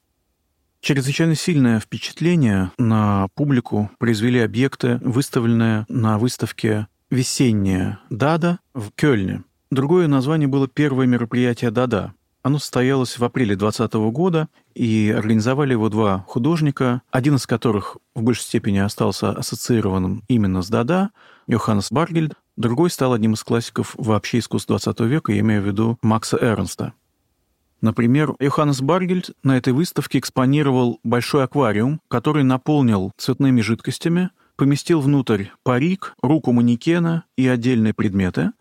[0.80, 9.44] Чрезвычайно сильное впечатление на публику произвели объекты, выставленные на выставке «Весенняя Дада» в Кёльне.
[9.72, 12.14] Другое название было первое мероприятие Дада.
[12.44, 18.22] Оно состоялось в апреле 2020 года, и организовали его два художника, один из которых в
[18.22, 21.12] большей степени остался ассоциированным именно с Дада,
[21.48, 25.98] Йоханнес Баргельд, другой стал одним из классиков вообще искусства 20 века, я имею в виду
[26.02, 26.92] Макса Эрнста.
[27.80, 35.46] Например, Йоханнес Баргельд на этой выставке экспонировал большой аквариум, который наполнил цветными жидкостями, поместил внутрь
[35.64, 38.52] парик, руку манекена и отдельные предметы,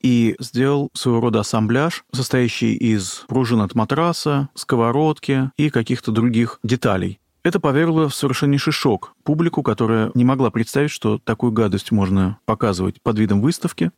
[0.00, 7.20] и сделал своего рода ассамбляж, состоящий из пружин от матраса, сковородки и каких-то других деталей.
[7.42, 13.00] Это повергло в совершеннейший шок публику, которая не могла представить, что такую гадость можно показывать
[13.02, 13.90] под видом выставки.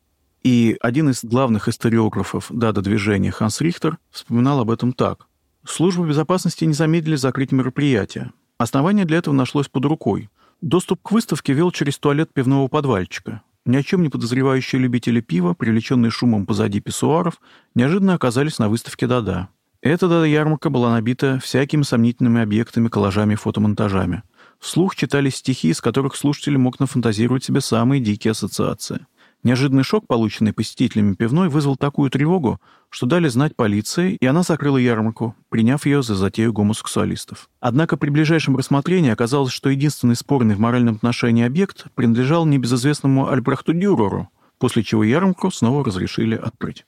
[0.42, 5.26] И один из главных историографов дада-движения Ханс Рихтер вспоминал об этом так.
[5.66, 8.32] Службы безопасности не замедлили закрыть мероприятие.
[8.56, 10.30] Основание для этого нашлось под рукой.
[10.60, 13.42] Доступ к выставке вел через туалет пивного подвальчика.
[13.66, 17.40] Ни о чем не подозревающие любители пива, привлеченные шумом позади писсуаров,
[17.74, 19.48] неожиданно оказались на выставке Дада.
[19.82, 24.22] Эта Дада-ярмарка была набита всякими сомнительными объектами, коллажами и фотомонтажами.
[24.58, 29.06] Вслух читались стихи, из которых слушатель мог нафантазировать себе самые дикие ассоциации.
[29.42, 32.60] Неожиданный шок, полученный посетителями пивной, вызвал такую тревогу,
[32.90, 37.48] что дали знать полиции, и она закрыла ярмарку, приняв ее за затею гомосексуалистов.
[37.58, 43.72] Однако при ближайшем рассмотрении оказалось, что единственный спорный в моральном отношении объект принадлежал небезызвестному Альбрехту
[43.72, 44.28] Дюреру,
[44.58, 46.84] после чего ярмарку снова разрешили открыть.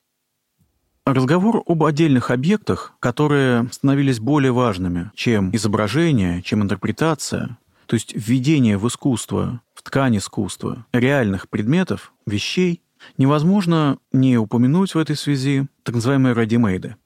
[1.06, 8.78] Разговор об отдельных объектах, которые становились более важными, чем изображение, чем интерпретация, то есть введение
[8.78, 12.82] в искусство, ткань искусства реальных предметов, вещей,
[13.18, 16.96] невозможно не упомянуть в этой связи так называемые радимейды.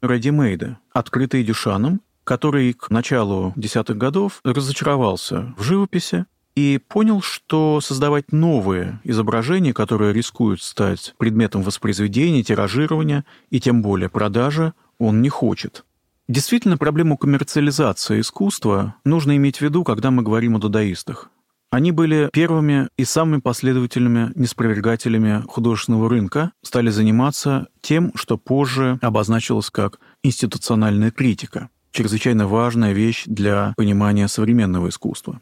[0.00, 8.32] Радимейды, открытые Дюшаном, который к началу десятых годов разочаровался в живописи и понял, что создавать
[8.32, 15.84] новые изображения, которые рискуют стать предметом воспроизведения, тиражирования и тем более продажи, он не хочет.
[16.28, 21.30] Действительно, проблему коммерциализации искусства нужно иметь в виду, когда мы говорим о дадаистах.
[21.72, 29.70] Они были первыми и самыми последовательными неспровергателями художественного рынка, стали заниматься тем, что позже обозначилось
[29.70, 35.40] как институциональная критика, чрезвычайно важная вещь для понимания современного искусства.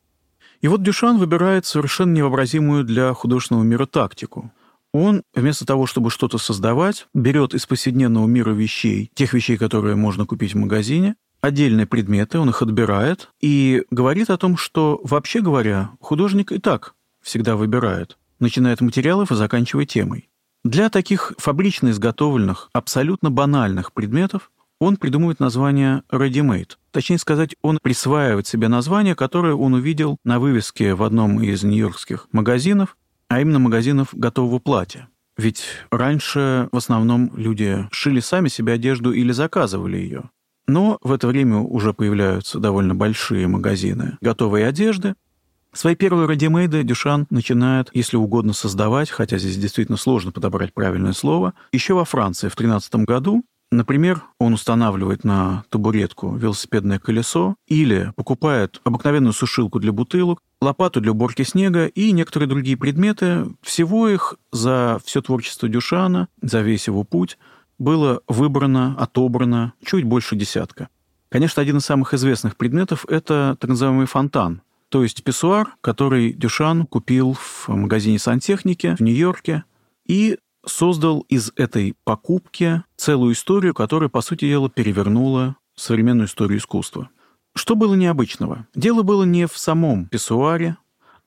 [0.60, 4.52] И вот Дюшан выбирает совершенно невообразимую для художественного мира тактику
[4.92, 10.26] он вместо того, чтобы что-то создавать, берет из повседневного мира вещей, тех вещей, которые можно
[10.26, 15.90] купить в магазине, отдельные предметы, он их отбирает и говорит о том, что, вообще говоря,
[16.00, 20.28] художник и так всегда выбирает, начиная от материалов и заканчивая темой.
[20.64, 26.72] Для таких фабрично изготовленных, абсолютно банальных предметов он придумывает название ready-made.
[26.90, 32.28] Точнее сказать, он присваивает себе название, которое он увидел на вывеске в одном из нью-йоркских
[32.32, 32.96] магазинов,
[33.28, 35.08] а именно магазинов готового платья.
[35.36, 40.30] Ведь раньше в основном люди шили сами себе одежду или заказывали ее.
[40.70, 45.16] Но в это время уже появляются довольно большие магазины готовой одежды.
[45.72, 51.54] Свои первые радимейды Дюшан начинает, если угодно, создавать, хотя здесь действительно сложно подобрать правильное слово,
[51.72, 53.42] еще во Франции в 13 году,
[53.72, 61.12] Например, он устанавливает на табуретку велосипедное колесо или покупает обыкновенную сушилку для бутылок, лопату для
[61.12, 63.46] уборки снега и некоторые другие предметы.
[63.62, 67.38] Всего их за все творчество Дюшана, за весь его путь
[67.80, 70.88] было выбрано, отобрано чуть больше десятка.
[71.30, 76.84] Конечно, один из самых известных предметов– это так называемый фонтан, то есть писсуар, который Дюшан
[76.84, 79.64] купил в магазине сантехники в Нью-Йорке
[80.06, 87.08] и создал из этой покупки целую историю, которая, по сути дела, перевернула современную историю искусства.
[87.54, 88.66] Что было необычного?
[88.74, 90.76] Дело было не в самом писсуаре,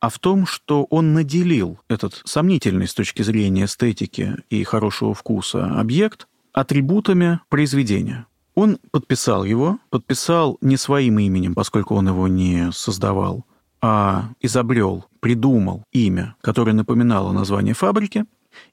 [0.02, 5.80] а в том, что он наделил этот сомнительный с точки зрения эстетики и хорошего вкуса
[5.80, 8.28] объект атрибутами произведения.
[8.56, 13.46] Он подписал его, подписал не своим именем, поскольку он его не создавал,
[13.82, 18.26] а изобрел, придумал имя, которое напоминало название фабрики,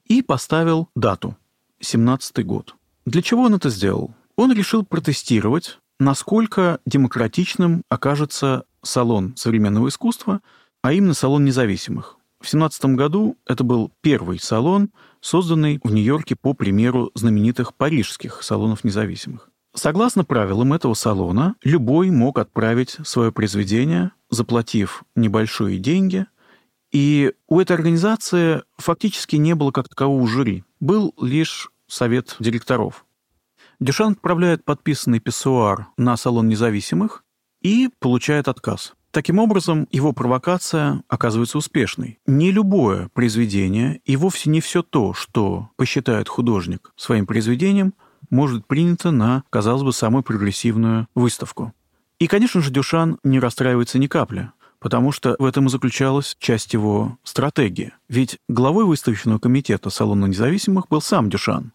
[0.05, 1.35] и поставил дату–
[1.79, 2.75] 17 год.
[3.05, 4.13] Для чего он это сделал?
[4.35, 10.41] Он решил протестировать, насколько демократичным окажется салон современного искусства,
[10.83, 12.17] а именно салон независимых.
[12.41, 14.89] В 17 году это был первый салон,
[15.19, 19.49] созданный в Нью-Йорке по примеру знаменитых парижских салонов независимых.
[19.73, 26.25] Согласно правилам этого салона, любой мог отправить свое произведение, заплатив небольшие деньги–
[26.91, 30.65] и у этой организации фактически не было как такового жюри.
[30.79, 33.05] Был лишь совет директоров.
[33.79, 37.23] Дюшан отправляет подписанный писсуар на салон независимых
[37.61, 38.93] и получает отказ.
[39.11, 42.19] Таким образом, его провокация оказывается успешной.
[42.25, 47.93] Не любое произведение и вовсе не все то, что посчитает художник своим произведением,
[48.29, 51.73] может быть принято на, казалось бы, самую прогрессивную выставку.
[52.19, 56.71] И, конечно же, Дюшан не расстраивается ни капли, потому что в этом и заключалась часть
[56.71, 57.91] его стратегии.
[58.07, 61.73] Ведь главой выставочного комитета Салона независимых был сам Дюшан.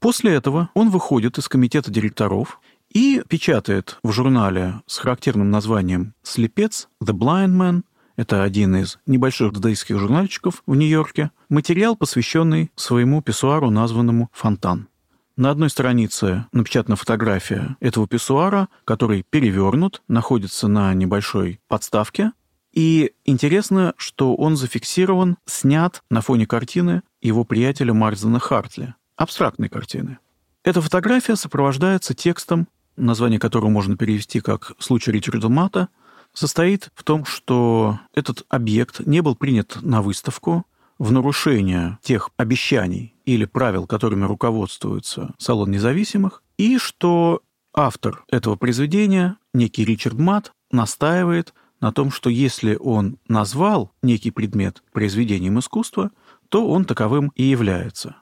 [0.00, 2.58] После этого он выходит из комитета директоров
[2.92, 7.82] и печатает в журнале с характерным названием «Слепец» «The Blind Man»,
[8.16, 14.88] это один из небольших дадаистских журнальчиков в Нью-Йорке, материал, посвященный своему писсуару, названному «Фонтан».
[15.34, 22.32] На одной странице напечатана фотография этого писсуара, который перевернут, находится на небольшой подставке.
[22.72, 30.18] И интересно, что он зафиксирован, снят на фоне картины его приятеля Марзена Хартли, абстрактной картины.
[30.64, 35.88] Эта фотография сопровождается текстом, название которого можно перевести как «Случай Ричарда Мата»,
[36.32, 40.64] состоит в том, что этот объект не был принят на выставку
[40.98, 47.42] в нарушение тех обещаний или правил, которыми руководствуется Салон независимых, и что
[47.74, 54.82] автор этого произведения, некий Ричард Мат, настаивает на том, что если он назвал некий предмет
[54.92, 56.12] произведением искусства,
[56.48, 58.16] то он таковым и является.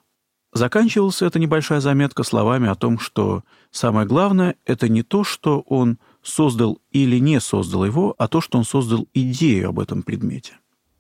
[0.53, 5.99] Заканчивалась эта небольшая заметка словами о том, что самое главное– это не то, что он
[6.23, 10.55] создал или не создал его, а то, что он создал идею об этом предмете.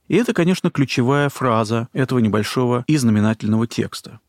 [0.06, 4.20] И это, конечно, ключевая фраза этого небольшого и знаменательного текста.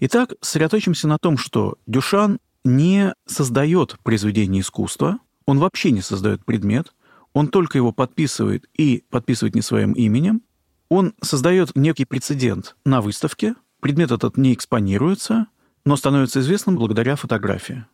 [0.00, 6.94] Итак, сосредоточимся на том, что Дюшан не создает произведение искусства, он вообще не создает предмет,
[7.34, 10.42] он только его подписывает и подписывает не своим именем,
[10.88, 15.46] он создает некий прецедент на выставке, предмет этот не экспонируется,
[15.84, 17.84] но становится известным благодаря фотографии.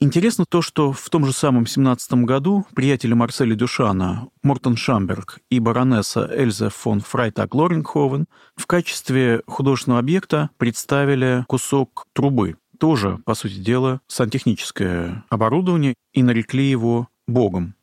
[0.00, 5.60] Интересно то, что в том же самом 17 году приятели Марселя Дюшана, Мортон Шамберг и
[5.60, 8.26] баронесса Эльза фон Фрайтаг Лоренховен
[8.56, 12.56] в качестве художественного объекта представили кусок трубы.
[12.78, 17.74] Тоже, по сути дела, сантехническое оборудование, и нарекли его богом.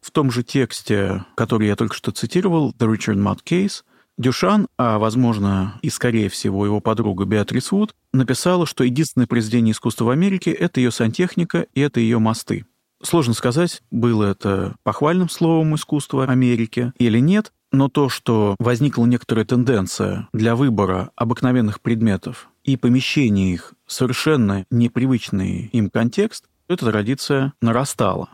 [0.00, 3.82] В том же тексте, который я только что цитировал, «The Richard Mudd Case»,
[4.16, 10.04] Дюшан, а, возможно, и, скорее всего, его подруга Беатрис Вуд, написала, что единственное произведение искусства
[10.04, 12.64] в Америке— это ее сантехника и это ее мосты.
[13.02, 19.44] Сложно сказать, было это похвальным словом искусства Америки или нет, но то, что возникла некоторая
[19.44, 27.52] тенденция для выбора обыкновенных предметов и помещения их в совершенно непривычный им контекст, эта традиция
[27.60, 28.30] нарастала.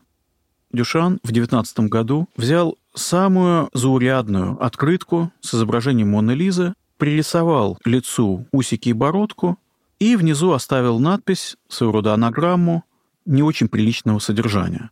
[0.72, 8.90] Дюшан в 19 году взял самую заурядную открытку с изображением Моны Лизы, пририсовал лицу усики
[8.90, 9.58] и бородку
[9.98, 12.84] и внизу оставил надпись, своего рода анаграмму,
[13.26, 14.90] не очень приличного содержания.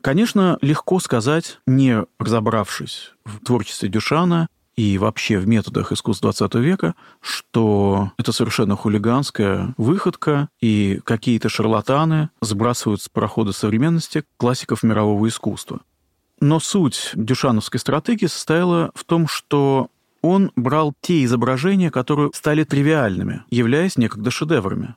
[0.00, 6.94] Конечно, легко сказать, не разобравшись в творчестве Дюшана и вообще в методах искусства XX века,
[7.20, 15.80] что это совершенно хулиганская выходка, и какие-то шарлатаны сбрасывают с прохода современности классиков мирового искусства.
[16.40, 19.88] Но суть дюшановской стратегии состояла в том, что
[20.22, 24.94] он брал те изображения, которые стали тривиальными, являясь некогда шедеврами.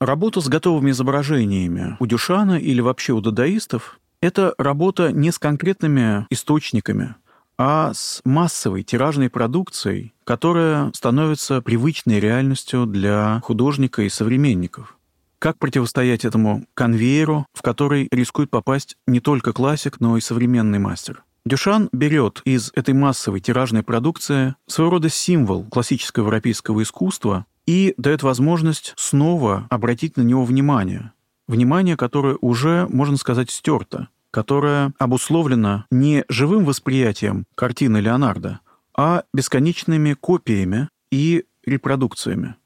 [0.00, 6.26] Работа с готовыми изображениями у Дюшана или вообще у дадаистов– это работа не с конкретными
[6.30, 7.14] источниками,
[7.58, 14.98] а с массовой тиражной продукцией, которая становится привычной реальностью для художника и современников.
[15.38, 21.24] Как противостоять этому конвейеру, в который рискует попасть не только классик, но и современный мастер?
[21.44, 28.22] Дюшан берет из этой массовой тиражной продукции своего рода символ классического европейского искусства и дает
[28.22, 31.12] возможность снова обратить на него внимание.
[31.46, 38.60] Внимание, которое уже, можно сказать, стерто, которое обусловлено не живым восприятием картины Леонардо,
[38.96, 42.56] а бесконечными копиями и репродукциями.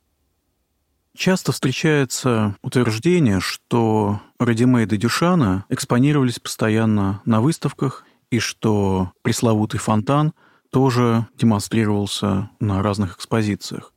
[1.21, 10.33] Часто встречается утверждение, что радимейды Дюшана экспонировались постоянно на выставках, и что пресловутый фонтан
[10.71, 13.93] тоже демонстрировался на разных экспозициях.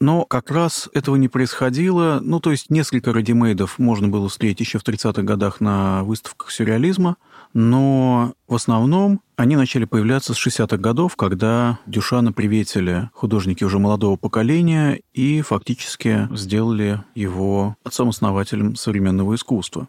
[0.00, 2.20] Но как раз этого не происходило.
[2.22, 7.18] Ну, то есть несколько радимейдов можно было встретить еще в 30-х годах на выставках сюрреализма–
[7.54, 14.16] но в основном они начали появляться с 60-х годов, когда Дюшана приветили художники уже молодого
[14.16, 19.88] поколения и фактически сделали его отцом-основателем современного искусства.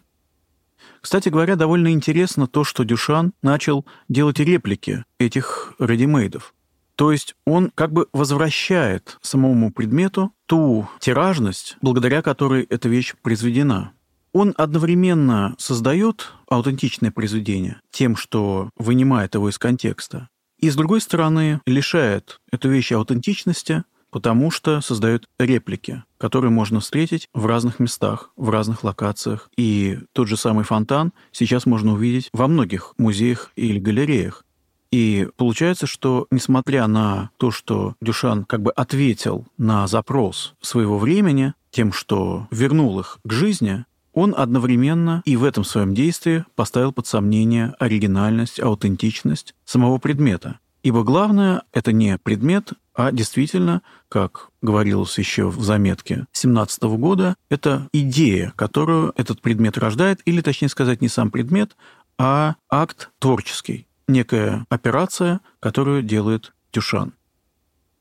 [1.00, 6.54] Кстати говоря, довольно интересно то, что Дюшан начал делать реплики этих редимейдов.
[6.96, 13.92] То есть он как бы возвращает самому предмету ту тиражность, благодаря которой эта вещь произведена
[14.36, 20.28] он одновременно создает аутентичное произведение тем, что вынимает его из контекста,
[20.58, 27.28] и, с другой стороны, лишает эту вещь аутентичности, потому что создает реплики, которые можно встретить
[27.32, 29.50] в разных местах, в разных локациях.
[29.56, 34.44] И тот же самый фонтан сейчас можно увидеть во многих музеях или галереях.
[34.90, 41.54] И получается, что несмотря на то, что Дюшан как бы ответил на запрос своего времени
[41.70, 43.84] тем, что вернул их к жизни,
[44.16, 50.58] он одновременно и в этом своем действии поставил под сомнение оригинальность, аутентичность самого предмета.
[50.82, 57.88] Ибо главное— это не предмет, а действительно, как говорилось еще в заметке 17 года, это
[57.92, 61.76] идея, которую этот предмет рождает, или, точнее сказать, не сам предмет,
[62.18, 67.12] а акт творческий, некая операция, которую делает Тюшан.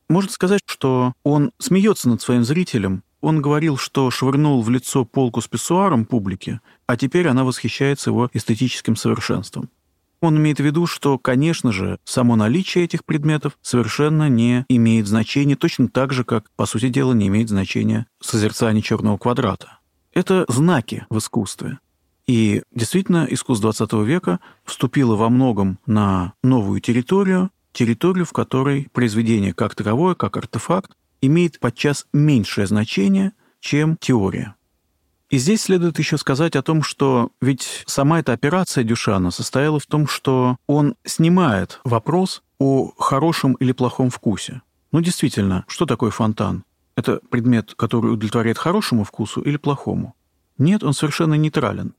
[0.08, 3.04] Можно сказать, что он смеется над своим зрителем.
[3.26, 8.30] Он говорил, что швырнул в лицо полку с писсуаром публике, а теперь она восхищается его
[8.34, 9.72] эстетическим совершенством.
[10.22, 15.56] Он имеет в виду, что, конечно же, само наличие этих предметов совершенно не имеет значения,
[15.56, 19.80] точно так же, как, по сути дела, не имеет значения созерцание черного квадрата.
[20.14, 21.80] Это знаки в искусстве.
[22.28, 29.56] И действительно, искусство XX века вступило во многом на новую территорию, территорию, в которой произведение
[29.56, 30.92] как таковое, как артефакт,
[31.22, 34.56] имеет подчас меньшее значение, чем теория.
[35.30, 39.88] И здесь следует еще сказать о том, что ведь сама эта операция Дюшана состояла в
[39.88, 44.62] том, что он снимает вопрос о хорошем или плохом вкусе.
[44.92, 46.64] Ну, действительно, что такое фонтан?
[46.96, 50.16] Это предмет, который удовлетворяет хорошему вкусу или плохому?
[50.58, 51.96] Нет, он совершенно нейтрален.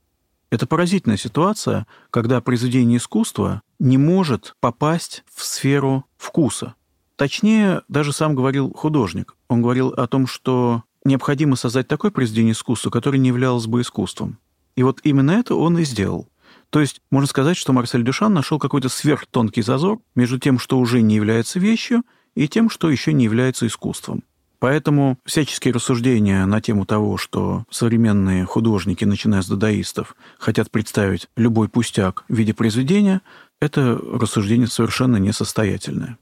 [0.50, 6.74] Это поразительная ситуация, когда произведение искусства не может попасть в сферу вкуса.
[7.16, 9.36] Точнее, даже сам говорил художник.
[9.48, 14.38] Он говорил о том, что необходимо создать такое произведение искусства, которое не являлось бы искусством.
[14.76, 16.28] И вот именно это он и сделал.
[16.70, 21.00] То есть можно сказать, что Марсель Дюшан нашел какой-то сверхтонкий зазор между тем, что уже
[21.00, 22.02] не является вещью,
[22.34, 24.22] и тем, что еще не является искусством.
[24.58, 31.68] Поэтому всяческие рассуждения на тему того, что современные художники, начиная с дадаистов, хотят представить любой
[31.68, 33.22] пустяк в виде произведения,
[33.60, 36.18] это рассуждение совершенно несостоятельное.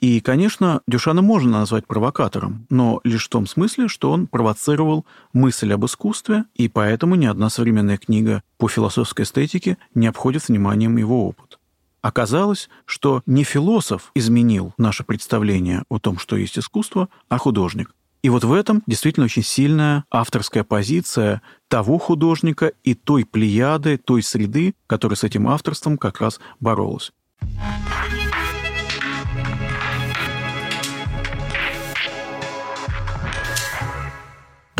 [0.00, 5.70] И, конечно, Дюшана можно назвать провокатором, но лишь в том смысле, что он провоцировал мысль
[5.74, 11.28] об искусстве, и поэтому ни одна современная книга по философской эстетике не обходит вниманием его
[11.28, 11.58] опыт.
[12.00, 17.94] Оказалось, что не философ изменил наше представление о том, что есть искусство, а художник.
[18.22, 24.22] И вот в этом действительно очень сильная авторская позиция того художника и той плеяды, той
[24.22, 27.12] среды, которая с этим авторством как раз боролась.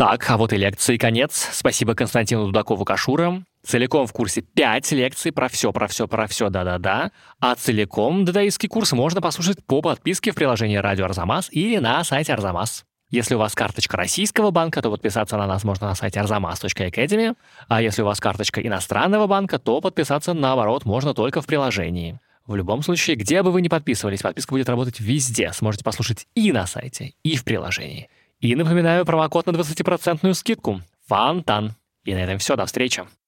[0.01, 1.49] Так, а вот и лекции конец.
[1.51, 3.43] Спасибо Константину Дудакову-Кашура.
[3.63, 7.11] Целиком в курсе 5 лекций про все, про все, про все, да-да-да.
[7.39, 12.33] А целиком дадаистский курс можно послушать по подписке в приложении «Радио Арзамас» или на сайте
[12.33, 12.83] Арзамас.
[13.11, 17.35] Если у вас карточка российского банка, то подписаться на нас можно на сайте arzamas.academy,
[17.67, 22.19] а если у вас карточка иностранного банка, то подписаться, наоборот, можно только в приложении.
[22.47, 25.51] В любом случае, где бы вы ни подписывались, подписка будет работать везде.
[25.53, 28.09] Сможете послушать и на сайте, и в приложении.
[28.41, 30.81] И напоминаю промокод на 20% скидку.
[31.07, 31.75] Фонтан.
[32.03, 32.55] И на этом все.
[32.55, 33.03] До встречи.